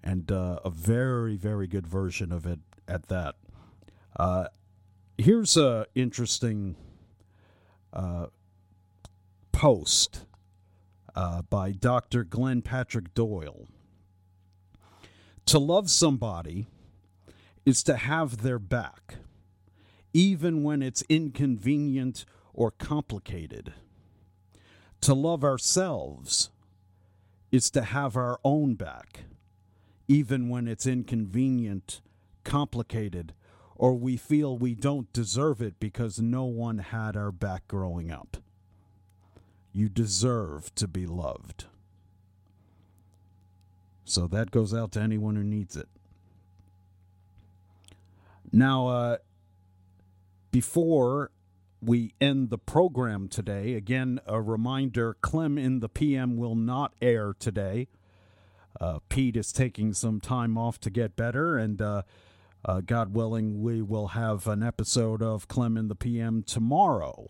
and 0.05 0.31
uh, 0.31 0.59
a 0.67 0.69
very, 0.69 1.37
very 1.37 1.67
good 1.67 1.87
version 1.87 2.31
of 2.31 2.45
it 2.45 2.59
at 2.87 3.09
that. 3.09 3.37
Uh, 4.19 4.49
here's 5.17 5.57
a 5.57 5.87
interesting 5.95 6.77
uh, 7.95 8.27
post 9.53 10.27
uh, 11.17 11.43
by 11.43 11.73
Dr. 11.73 12.23
Glenn 12.23 12.63
Patrick 12.63 13.15
Doyle. 13.15 13.67
To 15.47 15.59
love 15.59 15.91
somebody 15.91 16.67
is 17.65 17.83
to 17.85 17.97
have 17.97 18.43
their 18.43 18.59
back, 18.59 19.17
even 20.13 20.63
when 20.63 20.83
it's 20.83 21.03
inconvenient 21.09 22.25
or 22.53 22.71
complicated. 22.71 23.73
To 25.03 25.15
love 25.15 25.43
ourselves 25.43 26.51
is 27.51 27.71
to 27.71 27.83
have 27.83 28.17
our 28.17 28.39
own 28.45 28.75
back, 28.75 29.25
even 30.09 30.49
when 30.49 30.69
it's 30.69 30.87
inconvenient, 30.87 32.01
complicated, 32.45 33.35
or 33.75 33.95
we 33.95 34.17
feel 34.17 34.57
we 34.57 34.75
don't 34.75 35.13
deserve 35.13 35.63
it 35.63 35.79
because 35.79 36.21
no 36.21 36.45
one 36.45 36.79
had 36.79 37.17
our 37.17 37.33
back 37.33 37.69
growing 37.69 38.11
up. 38.11 38.39
You 39.77 39.91
deserve 39.91 40.75
to 40.77 40.89
be 40.89 41.05
loved. 41.05 41.67
So 44.07 44.27
that 44.29 44.51
goes 44.51 44.73
out 44.73 44.93
to 44.93 45.03
anyone 45.03 45.37
who 45.37 45.45
needs 45.45 45.77
it. 45.77 45.91
Now, 48.51 48.87
uh, 48.89 49.17
before 50.51 51.31
we 51.83 52.15
end 52.23 52.49
the 52.49 52.57
program 52.57 53.29
today, 53.29 53.75
again, 53.75 54.19
a 54.25 54.41
reminder 54.41 55.13
Clem 55.21 55.59
in 55.59 55.81
the 55.81 55.91
PM 55.91 56.39
will 56.39 56.55
not 56.55 56.95
air 57.03 57.35
today. 57.39 57.89
Uh, 58.81 59.01
Pete 59.11 59.37
is 59.37 59.53
taking 59.53 59.93
some 59.93 60.23
time 60.23 60.57
off 60.57 60.81
to 60.81 60.89
get 60.89 61.17
better, 61.17 61.59
and 61.59 61.83
uh, 61.83 62.01
uh, 62.65 62.81
God 62.81 63.13
willing, 63.13 63.61
we 63.61 63.83
will 63.83 64.09
have 64.09 64.47
an 64.47 64.63
episode 64.63 65.21
of 65.21 65.49
Clem 65.49 65.77
in 65.77 65.89
the 65.89 65.95
PM 65.95 66.43
tomorrow 66.45 67.29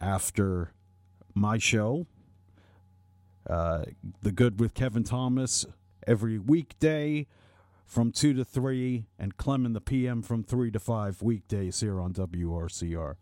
after 0.00 0.72
my 1.40 1.56
show. 1.58 2.06
Uh, 3.48 3.84
the 4.22 4.30
Good 4.30 4.60
with 4.60 4.74
Kevin 4.74 5.02
Thomas 5.02 5.64
every 6.06 6.38
weekday 6.38 7.26
from 7.86 8.12
2 8.12 8.34
to 8.34 8.44
3, 8.44 9.06
and 9.18 9.36
Clem 9.36 9.66
in 9.66 9.72
the 9.72 9.80
PM 9.80 10.22
from 10.22 10.44
3 10.44 10.70
to 10.70 10.78
5 10.78 11.22
weekdays 11.22 11.80
here 11.80 11.98
on 11.98 12.12
WRCR. 12.12 13.16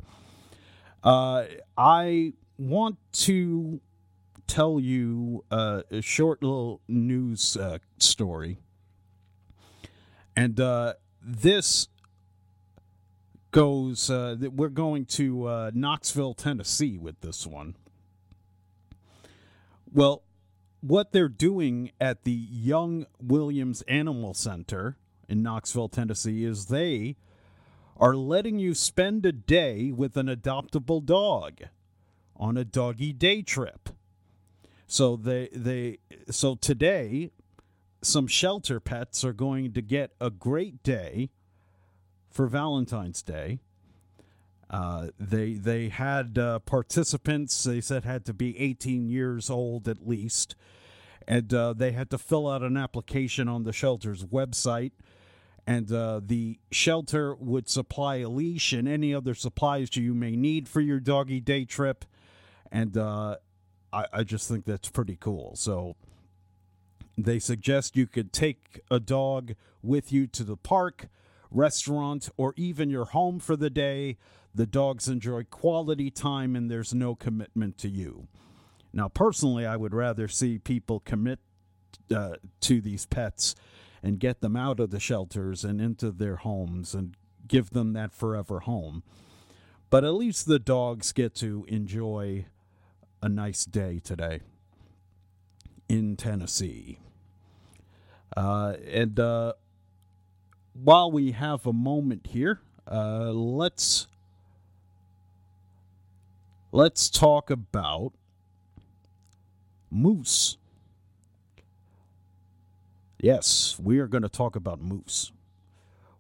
Uh, 1.02 1.44
I 1.76 2.32
want 2.58 2.98
to 3.12 3.80
tell 4.46 4.80
you 4.80 5.44
uh, 5.50 5.82
a 5.90 6.02
short 6.02 6.42
little 6.42 6.80
news 6.88 7.56
uh, 7.56 7.78
story. 7.98 8.58
And 10.36 10.58
uh, 10.58 10.94
this 11.22 11.88
goes, 13.52 14.10
uh, 14.10 14.36
we're 14.54 14.68
going 14.68 15.04
to 15.06 15.46
uh, 15.46 15.70
Knoxville, 15.72 16.34
Tennessee 16.34 16.98
with 16.98 17.20
this 17.20 17.46
one. 17.46 17.76
Well, 19.92 20.22
what 20.80 21.12
they're 21.12 21.28
doing 21.28 21.92
at 22.00 22.24
the 22.24 22.32
Young 22.32 23.06
Williams 23.20 23.82
Animal 23.82 24.34
Center 24.34 24.96
in 25.28 25.42
Knoxville, 25.42 25.88
Tennessee, 25.88 26.44
is 26.44 26.66
they 26.66 27.16
are 27.96 28.14
letting 28.14 28.58
you 28.58 28.74
spend 28.74 29.26
a 29.26 29.32
day 29.32 29.90
with 29.90 30.16
an 30.16 30.26
adoptable 30.26 31.04
dog 31.04 31.62
on 32.36 32.56
a 32.56 32.64
doggy 32.64 33.12
day 33.12 33.42
trip. 33.42 33.88
So 34.86 35.16
they 35.16 35.48
they 35.52 35.98
so 36.30 36.54
today 36.54 37.30
some 38.00 38.26
shelter 38.26 38.78
pets 38.78 39.24
are 39.24 39.32
going 39.32 39.72
to 39.72 39.82
get 39.82 40.12
a 40.20 40.30
great 40.30 40.82
day 40.82 41.30
for 42.30 42.46
Valentine's 42.46 43.22
Day. 43.22 43.58
Uh, 44.70 45.08
they 45.18 45.54
they 45.54 45.88
had 45.88 46.38
uh, 46.38 46.58
participants. 46.60 47.64
They 47.64 47.80
said 47.80 48.04
had 48.04 48.24
to 48.26 48.34
be 48.34 48.58
18 48.58 49.08
years 49.08 49.48
old 49.48 49.88
at 49.88 50.06
least, 50.06 50.54
and 51.26 51.52
uh, 51.54 51.72
they 51.72 51.92
had 51.92 52.10
to 52.10 52.18
fill 52.18 52.48
out 52.48 52.62
an 52.62 52.76
application 52.76 53.48
on 53.48 53.64
the 53.64 53.72
shelter's 53.72 54.24
website. 54.24 54.92
And 55.66 55.92
uh, 55.92 56.22
the 56.24 56.58
shelter 56.70 57.34
would 57.34 57.68
supply 57.68 58.16
a 58.16 58.28
leash 58.30 58.72
and 58.72 58.88
any 58.88 59.14
other 59.14 59.34
supplies 59.34 59.94
you 59.94 60.14
may 60.14 60.34
need 60.34 60.66
for 60.66 60.80
your 60.80 60.98
doggy 60.98 61.40
day 61.40 61.66
trip. 61.66 62.06
And 62.72 62.96
uh, 62.96 63.36
I, 63.92 64.06
I 64.10 64.22
just 64.24 64.48
think 64.48 64.64
that's 64.64 64.88
pretty 64.88 65.16
cool. 65.16 65.56
So 65.56 65.96
they 67.18 67.38
suggest 67.38 67.96
you 67.96 68.06
could 68.06 68.32
take 68.32 68.80
a 68.90 69.00
dog 69.00 69.54
with 69.82 70.12
you 70.12 70.26
to 70.28 70.44
the 70.44 70.56
park, 70.56 71.08
restaurant, 71.50 72.30
or 72.36 72.54
even 72.56 72.90
your 72.90 73.06
home 73.06 73.38
for 73.38 73.56
the 73.56 73.70
day. 73.70 74.16
The 74.58 74.66
dogs 74.66 75.06
enjoy 75.06 75.44
quality 75.44 76.10
time 76.10 76.56
and 76.56 76.68
there's 76.68 76.92
no 76.92 77.14
commitment 77.14 77.78
to 77.78 77.88
you. 77.88 78.26
Now, 78.92 79.06
personally, 79.06 79.64
I 79.64 79.76
would 79.76 79.94
rather 79.94 80.26
see 80.26 80.58
people 80.58 80.98
commit 80.98 81.38
uh, 82.12 82.38
to 82.62 82.80
these 82.80 83.06
pets 83.06 83.54
and 84.02 84.18
get 84.18 84.40
them 84.40 84.56
out 84.56 84.80
of 84.80 84.90
the 84.90 84.98
shelters 84.98 85.62
and 85.62 85.80
into 85.80 86.10
their 86.10 86.34
homes 86.34 86.92
and 86.92 87.14
give 87.46 87.70
them 87.70 87.92
that 87.92 88.12
forever 88.12 88.58
home. 88.58 89.04
But 89.90 90.02
at 90.02 90.14
least 90.14 90.46
the 90.46 90.58
dogs 90.58 91.12
get 91.12 91.36
to 91.36 91.64
enjoy 91.68 92.46
a 93.22 93.28
nice 93.28 93.64
day 93.64 94.00
today 94.02 94.40
in 95.88 96.16
Tennessee. 96.16 96.98
Uh, 98.36 98.74
and 98.90 99.20
uh, 99.20 99.52
while 100.72 101.12
we 101.12 101.30
have 101.30 101.64
a 101.64 101.72
moment 101.72 102.26
here, 102.26 102.58
uh, 102.90 103.30
let's 103.30 104.08
let's 106.72 107.08
talk 107.08 107.50
about 107.50 108.12
moose. 109.90 110.56
Yes, 113.20 113.78
we 113.82 113.98
are 113.98 114.06
going 114.06 114.22
to 114.22 114.28
talk 114.28 114.54
about 114.54 114.80
moose. 114.80 115.32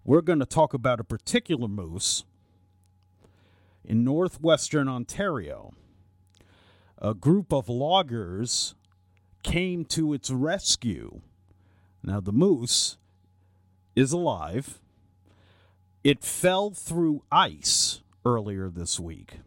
We're 0.04 0.22
going 0.22 0.40
to 0.40 0.46
talk 0.46 0.74
about 0.74 1.00
a 1.00 1.04
particular 1.04 1.68
moose 1.68 2.24
in 3.84 4.04
northwestern 4.04 4.88
Ontario. 4.88 5.72
A 7.00 7.14
group 7.14 7.52
of 7.52 7.68
loggers 7.68 8.74
came 9.42 9.84
to 9.84 10.12
its 10.12 10.30
rescue. 10.30 11.20
Now, 12.02 12.20
the 12.20 12.32
moose 12.32 12.96
is 13.94 14.12
alive. 14.12 14.80
It 16.02 16.24
fell 16.24 16.70
through 16.70 17.22
ice 17.30 18.00
earlier 18.24 18.68
this 18.68 18.98
week. 18.98 19.40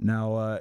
Now, 0.00 0.34
uh, 0.34 0.58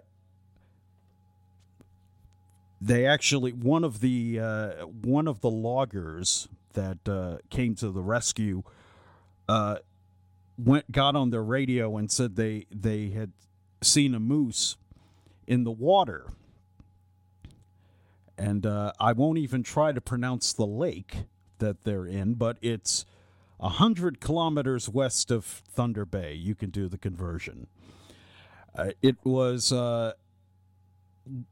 they 2.82 3.06
actually 3.06 3.54
one 3.54 3.84
of 3.84 4.02
the 4.02 4.40
uh, 4.40 4.72
one 4.86 5.28
of 5.28 5.42
the 5.42 5.50
loggers 5.50 6.48
that 6.74 7.08
uh, 7.08 7.38
came 7.50 7.76
to 7.76 7.90
the 7.90 8.02
rescue 8.02 8.64
uh, 9.48 9.78
went 10.58 10.92
got 10.92 11.16
on 11.16 11.30
their 11.30 11.44
radio 11.44 11.98
and 11.98 12.12
said 12.12 12.36
they 12.36 12.66
they 12.70 13.10
had 13.10 13.32
seen 13.82 14.14
a 14.14 14.20
moose 14.20 14.78
in 15.48 15.64
the 15.64 15.72
water 15.72 16.28
and 18.40 18.66
uh, 18.66 18.94
I 19.00 19.12
won't 19.12 19.38
even 19.38 19.64
try 19.64 19.92
to 19.92 20.00
pronounce 20.00 20.54
the 20.54 20.66
lake 20.66 21.26
that 21.58 21.84
they're 21.84 22.06
in, 22.06 22.36
but 22.36 22.58
it's 22.62 23.06
a 23.60 23.68
hundred 23.68 24.22
kilometers 24.22 24.88
west 24.88 25.30
of 25.30 25.44
Thunder 25.44 26.06
Bay. 26.06 26.34
You 26.34 26.56
can 26.56 26.70
do 26.70 26.88
the 26.88 26.98
conversion. 26.98 27.68
Uh, 28.80 28.92
it 29.02 29.18
was 29.26 29.74
uh, 29.74 30.14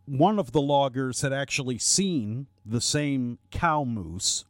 one 0.06 0.40
of 0.40 0.54
the 0.54 0.62
loggers 0.62 1.22
had 1.22 1.34
actually 1.34 1.78
seen 1.78 2.48
the 2.66 2.80
same 2.80 3.38
cow 3.52 3.84
moose 3.84 4.46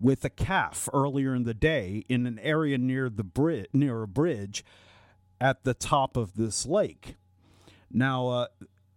with 0.00 0.24
a 0.24 0.30
calf 0.30 0.88
earlier 0.92 1.34
in 1.34 1.42
the 1.42 1.54
day 1.54 2.04
in 2.08 2.26
an 2.26 2.38
area 2.38 2.78
near 2.78 3.10
the 3.10 3.24
bridge 3.24 3.66
near 3.72 4.02
a 4.02 4.08
bridge 4.08 4.64
at 5.40 5.64
the 5.64 5.74
top 5.74 6.16
of 6.16 6.36
this 6.36 6.64
lake. 6.64 7.16
Now, 7.90 8.28
uh, 8.28 8.46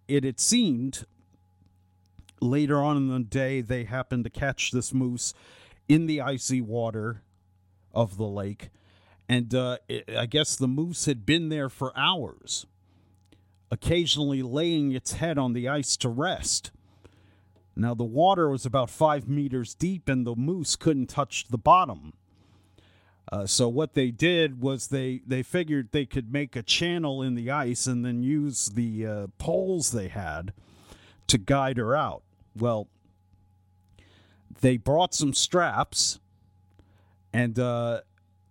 it 0.07 0.23
had 0.23 0.39
seemed 0.39 1.05
later 2.39 2.79
on 2.79 2.95
in 2.95 3.07
the 3.07 3.19
day 3.21 3.61
they 3.61 3.85
happened 3.85 4.23
to 4.25 4.29
catch 4.29 4.69
this 4.69 4.93
moose 4.93 5.33
in 5.89 6.05
the 6.05 6.21
icy 6.21 6.61
water 6.61 7.23
of 7.91 8.17
the 8.17 8.27
lake, 8.27 8.69
and 9.27 9.53
uh, 9.55 9.77
it, 9.87 10.15
I 10.15 10.27
guess 10.27 10.55
the 10.55 10.67
moose 10.67 11.05
had 11.05 11.25
been 11.25 11.49
there 11.49 11.69
for 11.69 11.91
hours. 11.97 12.67
Occasionally 13.73 14.43
laying 14.43 14.91
its 14.91 15.13
head 15.13 15.39
on 15.39 15.53
the 15.53 15.67
ice 15.67 15.97
to 15.97 16.07
rest. 16.07 16.69
Now, 17.75 17.95
the 17.95 18.03
water 18.03 18.47
was 18.47 18.67
about 18.67 18.91
five 18.91 19.27
meters 19.27 19.73
deep, 19.73 20.07
and 20.07 20.27
the 20.27 20.35
moose 20.35 20.75
couldn't 20.75 21.07
touch 21.07 21.47
the 21.47 21.57
bottom. 21.57 22.13
Uh, 23.31 23.47
so 23.47 23.67
what 23.67 23.95
they 23.95 24.11
did 24.11 24.61
was 24.61 24.89
they 24.89 25.21
they 25.25 25.41
figured 25.41 25.89
they 25.91 26.05
could 26.05 26.31
make 26.31 26.55
a 26.55 26.61
channel 26.61 27.23
in 27.23 27.33
the 27.33 27.49
ice 27.49 27.87
and 27.87 28.05
then 28.05 28.21
use 28.21 28.69
the 28.69 29.07
uh, 29.07 29.27
poles 29.39 29.89
they 29.91 30.09
had 30.09 30.53
to 31.25 31.39
guide 31.39 31.77
her 31.77 31.95
out. 31.95 32.21
Well, 32.55 32.89
they 34.61 34.77
brought 34.77 35.15
some 35.15 35.33
straps 35.33 36.19
and 37.33 37.57
uh, 37.57 38.01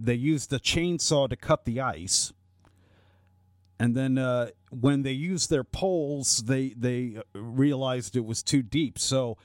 they 0.01 0.15
used 0.15 0.53
a 0.53 0.59
chainsaw 0.59 1.29
to 1.29 1.37
cut 1.37 1.65
the 1.65 1.81
ice. 1.81 2.33
And 3.83 3.97
then 3.97 4.17
uh, 4.17 4.51
when 4.71 5.03
they 5.03 5.11
used 5.11 5.51
their 5.51 5.65
poles, 5.65 6.45
they 6.47 6.69
they 6.69 7.17
uh, 7.17 7.41
realized 7.41 8.15
it 8.15 8.25
was 8.25 8.41
too 8.41 8.63
deep. 8.63 8.97
So, 8.97 9.37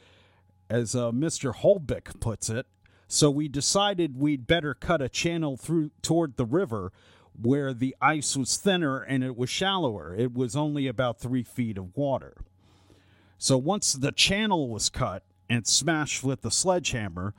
as 0.70 0.94
uh, 0.94 1.10
Mr. 1.12 1.56
Holbeck 1.56 2.20
puts 2.20 2.48
it, 2.48 2.68
so 3.08 3.32
we 3.32 3.48
decided 3.48 4.20
we'd 4.20 4.46
better 4.46 4.76
cut 4.76 5.02
a 5.02 5.10
channel 5.10 5.58
through 5.58 5.90
toward 6.04 6.38
the 6.38 6.46
river 6.46 6.92
where 7.34 7.74
the 7.74 7.96
ice 8.00 8.38
was 8.38 8.58
thinner 8.58 9.02
and 9.02 9.24
it 9.24 9.36
was 9.36 9.50
shallower. 9.50 10.14
It 10.16 10.36
was 10.36 10.56
only 10.56 10.86
about 10.86 11.20
three 11.20 11.42
feet 11.42 11.80
of 11.80 11.98
water. 11.98 12.36
So 13.40 13.58
once 13.58 13.94
the 13.94 14.12
channel 14.12 14.70
was 14.70 14.90
cut 14.90 15.24
and 15.50 15.66
smashed 15.66 16.24
with 16.24 16.44
the 16.44 16.52
sledgehammer, 16.52 17.34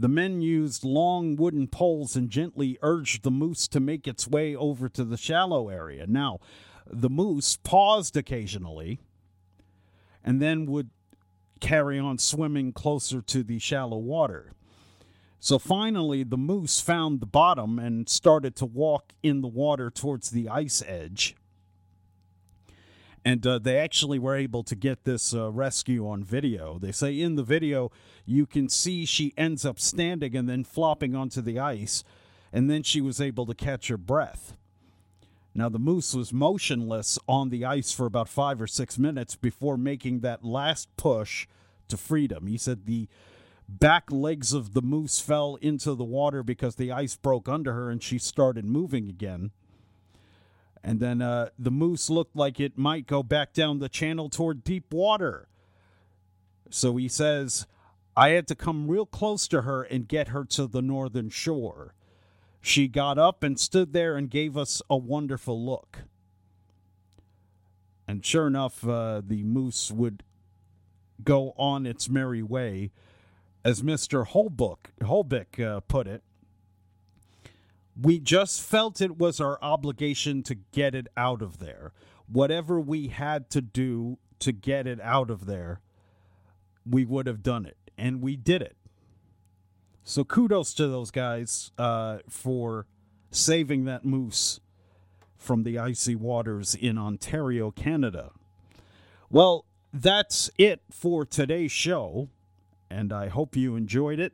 the 0.00 0.08
men 0.08 0.40
used 0.40 0.82
long 0.82 1.36
wooden 1.36 1.66
poles 1.66 2.16
and 2.16 2.30
gently 2.30 2.78
urged 2.80 3.22
the 3.22 3.30
moose 3.30 3.68
to 3.68 3.80
make 3.80 4.08
its 4.08 4.26
way 4.26 4.56
over 4.56 4.88
to 4.88 5.04
the 5.04 5.18
shallow 5.18 5.68
area. 5.68 6.06
Now, 6.06 6.38
the 6.86 7.10
moose 7.10 7.58
paused 7.62 8.16
occasionally 8.16 8.98
and 10.24 10.40
then 10.40 10.64
would 10.64 10.88
carry 11.60 11.98
on 11.98 12.16
swimming 12.16 12.72
closer 12.72 13.20
to 13.20 13.42
the 13.42 13.58
shallow 13.58 13.98
water. 13.98 14.52
So 15.38 15.58
finally, 15.58 16.22
the 16.22 16.38
moose 16.38 16.80
found 16.80 17.20
the 17.20 17.26
bottom 17.26 17.78
and 17.78 18.08
started 18.08 18.56
to 18.56 18.66
walk 18.66 19.12
in 19.22 19.42
the 19.42 19.48
water 19.48 19.90
towards 19.90 20.30
the 20.30 20.48
ice 20.48 20.82
edge. 20.86 21.36
And 23.24 23.46
uh, 23.46 23.58
they 23.58 23.76
actually 23.76 24.18
were 24.18 24.36
able 24.36 24.62
to 24.64 24.74
get 24.74 25.04
this 25.04 25.34
uh, 25.34 25.50
rescue 25.50 26.08
on 26.08 26.24
video. 26.24 26.78
They 26.78 26.92
say 26.92 27.20
in 27.20 27.36
the 27.36 27.42
video, 27.42 27.92
you 28.24 28.46
can 28.46 28.68
see 28.68 29.04
she 29.04 29.34
ends 29.36 29.66
up 29.66 29.78
standing 29.78 30.34
and 30.34 30.48
then 30.48 30.64
flopping 30.64 31.14
onto 31.14 31.42
the 31.42 31.58
ice, 31.58 32.02
and 32.52 32.70
then 32.70 32.82
she 32.82 33.00
was 33.00 33.20
able 33.20 33.44
to 33.46 33.54
catch 33.54 33.88
her 33.88 33.98
breath. 33.98 34.54
Now, 35.54 35.68
the 35.68 35.78
moose 35.78 36.14
was 36.14 36.32
motionless 36.32 37.18
on 37.28 37.50
the 37.50 37.64
ice 37.64 37.92
for 37.92 38.06
about 38.06 38.28
five 38.28 38.62
or 38.62 38.66
six 38.66 38.98
minutes 38.98 39.36
before 39.36 39.76
making 39.76 40.20
that 40.20 40.44
last 40.44 40.88
push 40.96 41.46
to 41.88 41.96
freedom. 41.96 42.46
He 42.46 42.56
said 42.56 42.86
the 42.86 43.08
back 43.68 44.10
legs 44.10 44.52
of 44.52 44.74
the 44.74 44.82
moose 44.82 45.20
fell 45.20 45.56
into 45.60 45.94
the 45.94 46.04
water 46.04 46.42
because 46.42 46.76
the 46.76 46.92
ice 46.92 47.16
broke 47.16 47.48
under 47.48 47.72
her 47.72 47.90
and 47.90 48.02
she 48.02 48.18
started 48.18 48.64
moving 48.64 49.08
again. 49.08 49.50
And 50.82 51.00
then 51.00 51.20
uh, 51.20 51.50
the 51.58 51.70
moose 51.70 52.08
looked 52.08 52.34
like 52.34 52.58
it 52.58 52.78
might 52.78 53.06
go 53.06 53.22
back 53.22 53.52
down 53.52 53.78
the 53.78 53.88
channel 53.88 54.28
toward 54.28 54.64
deep 54.64 54.92
water. 54.92 55.48
So 56.70 56.96
he 56.96 57.08
says, 57.08 57.66
I 58.16 58.30
had 58.30 58.46
to 58.48 58.54
come 58.54 58.88
real 58.88 59.06
close 59.06 59.46
to 59.48 59.62
her 59.62 59.82
and 59.82 60.08
get 60.08 60.28
her 60.28 60.44
to 60.46 60.66
the 60.66 60.82
northern 60.82 61.30
shore. 61.30 61.94
She 62.60 62.88
got 62.88 63.18
up 63.18 63.42
and 63.42 63.58
stood 63.58 63.92
there 63.92 64.16
and 64.16 64.30
gave 64.30 64.56
us 64.56 64.82
a 64.88 64.96
wonderful 64.96 65.62
look. 65.64 66.00
And 68.06 68.24
sure 68.24 68.46
enough, 68.46 68.86
uh, 68.86 69.22
the 69.24 69.42
moose 69.44 69.90
would 69.90 70.22
go 71.22 71.54
on 71.56 71.86
its 71.86 72.08
merry 72.08 72.42
way. 72.42 72.90
As 73.64 73.82
Mr. 73.82 74.26
Holbeck, 74.26 74.90
Holbeck 75.02 75.60
uh, 75.60 75.80
put 75.80 76.06
it, 76.06 76.22
we 77.98 78.18
just 78.18 78.60
felt 78.62 79.00
it 79.00 79.18
was 79.18 79.40
our 79.40 79.58
obligation 79.62 80.42
to 80.44 80.54
get 80.54 80.94
it 80.94 81.06
out 81.16 81.42
of 81.42 81.58
there. 81.58 81.92
Whatever 82.26 82.80
we 82.80 83.08
had 83.08 83.50
to 83.50 83.60
do 83.60 84.18
to 84.40 84.52
get 84.52 84.86
it 84.86 85.00
out 85.00 85.30
of 85.30 85.46
there, 85.46 85.80
we 86.88 87.04
would 87.04 87.26
have 87.26 87.42
done 87.42 87.66
it. 87.66 87.76
And 87.98 88.22
we 88.22 88.36
did 88.36 88.62
it. 88.62 88.76
So 90.02 90.24
kudos 90.24 90.74
to 90.74 90.88
those 90.88 91.10
guys 91.10 91.72
uh, 91.78 92.18
for 92.28 92.86
saving 93.30 93.84
that 93.84 94.04
moose 94.04 94.60
from 95.36 95.62
the 95.62 95.78
icy 95.78 96.14
waters 96.14 96.74
in 96.74 96.98
Ontario, 96.98 97.70
Canada. 97.70 98.30
Well, 99.30 99.66
that's 99.92 100.50
it 100.58 100.82
for 100.90 101.24
today's 101.24 101.72
show, 101.72 102.28
and 102.90 103.12
I 103.12 103.28
hope 103.28 103.56
you 103.56 103.76
enjoyed 103.76 104.20
it. 104.20 104.32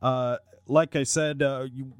Uh, 0.00 0.38
like 0.66 0.96
I 0.96 1.02
said, 1.02 1.42
uh, 1.42 1.66
you, 1.72 1.92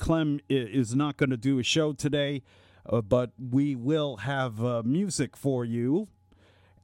Clem 0.00 0.40
is 0.48 0.96
not 0.96 1.16
going 1.16 1.30
to 1.30 1.36
do 1.36 1.58
a 1.58 1.62
show 1.62 1.92
today, 1.92 2.42
uh, 2.88 3.00
but 3.02 3.30
we 3.38 3.76
will 3.76 4.16
have 4.18 4.64
uh, 4.64 4.82
music 4.84 5.36
for 5.36 5.64
you. 5.64 6.08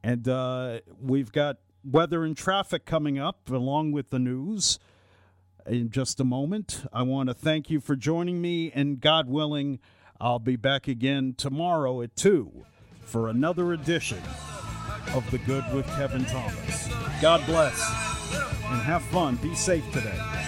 And 0.05 0.29
uh, 0.29 0.81
we've 1.01 1.33
got 1.33 1.57
weather 1.83 2.23
and 2.23 2.37
traffic 2.37 2.85
coming 2.85 3.19
up 3.19 3.51
along 3.51 3.93
with 3.93 4.11
the 4.11 4.19
news 4.19 4.79
in 5.67 5.91
just 5.91 6.21
a 6.21 6.25
moment. 6.25 6.85
I 6.93 7.03
want 7.03 7.29
to 7.29 7.35
thank 7.35 7.71
you 7.71 7.81
for 7.81 7.97
joining 7.97 8.41
me, 8.41 8.71
and 8.73 9.01
God 9.01 9.29
willing, 9.29 9.81
I'll 10.21 10.39
be 10.39 10.57
back 10.57 10.87
again 10.87 11.35
tomorrow 11.37 12.03
at 12.03 12.15
2 12.17 12.65
for 13.01 13.29
another 13.29 13.73
edition 13.73 14.23
of 15.15 15.29
The 15.31 15.39
Good 15.39 15.65
with 15.73 15.87
Kevin 15.97 16.25
Thomas. 16.27 16.89
God 17.21 17.45
bless 17.47 17.81
and 18.35 18.83
have 18.83 19.03
fun. 19.05 19.37
Be 19.37 19.55
safe 19.55 19.91
today. 19.93 20.46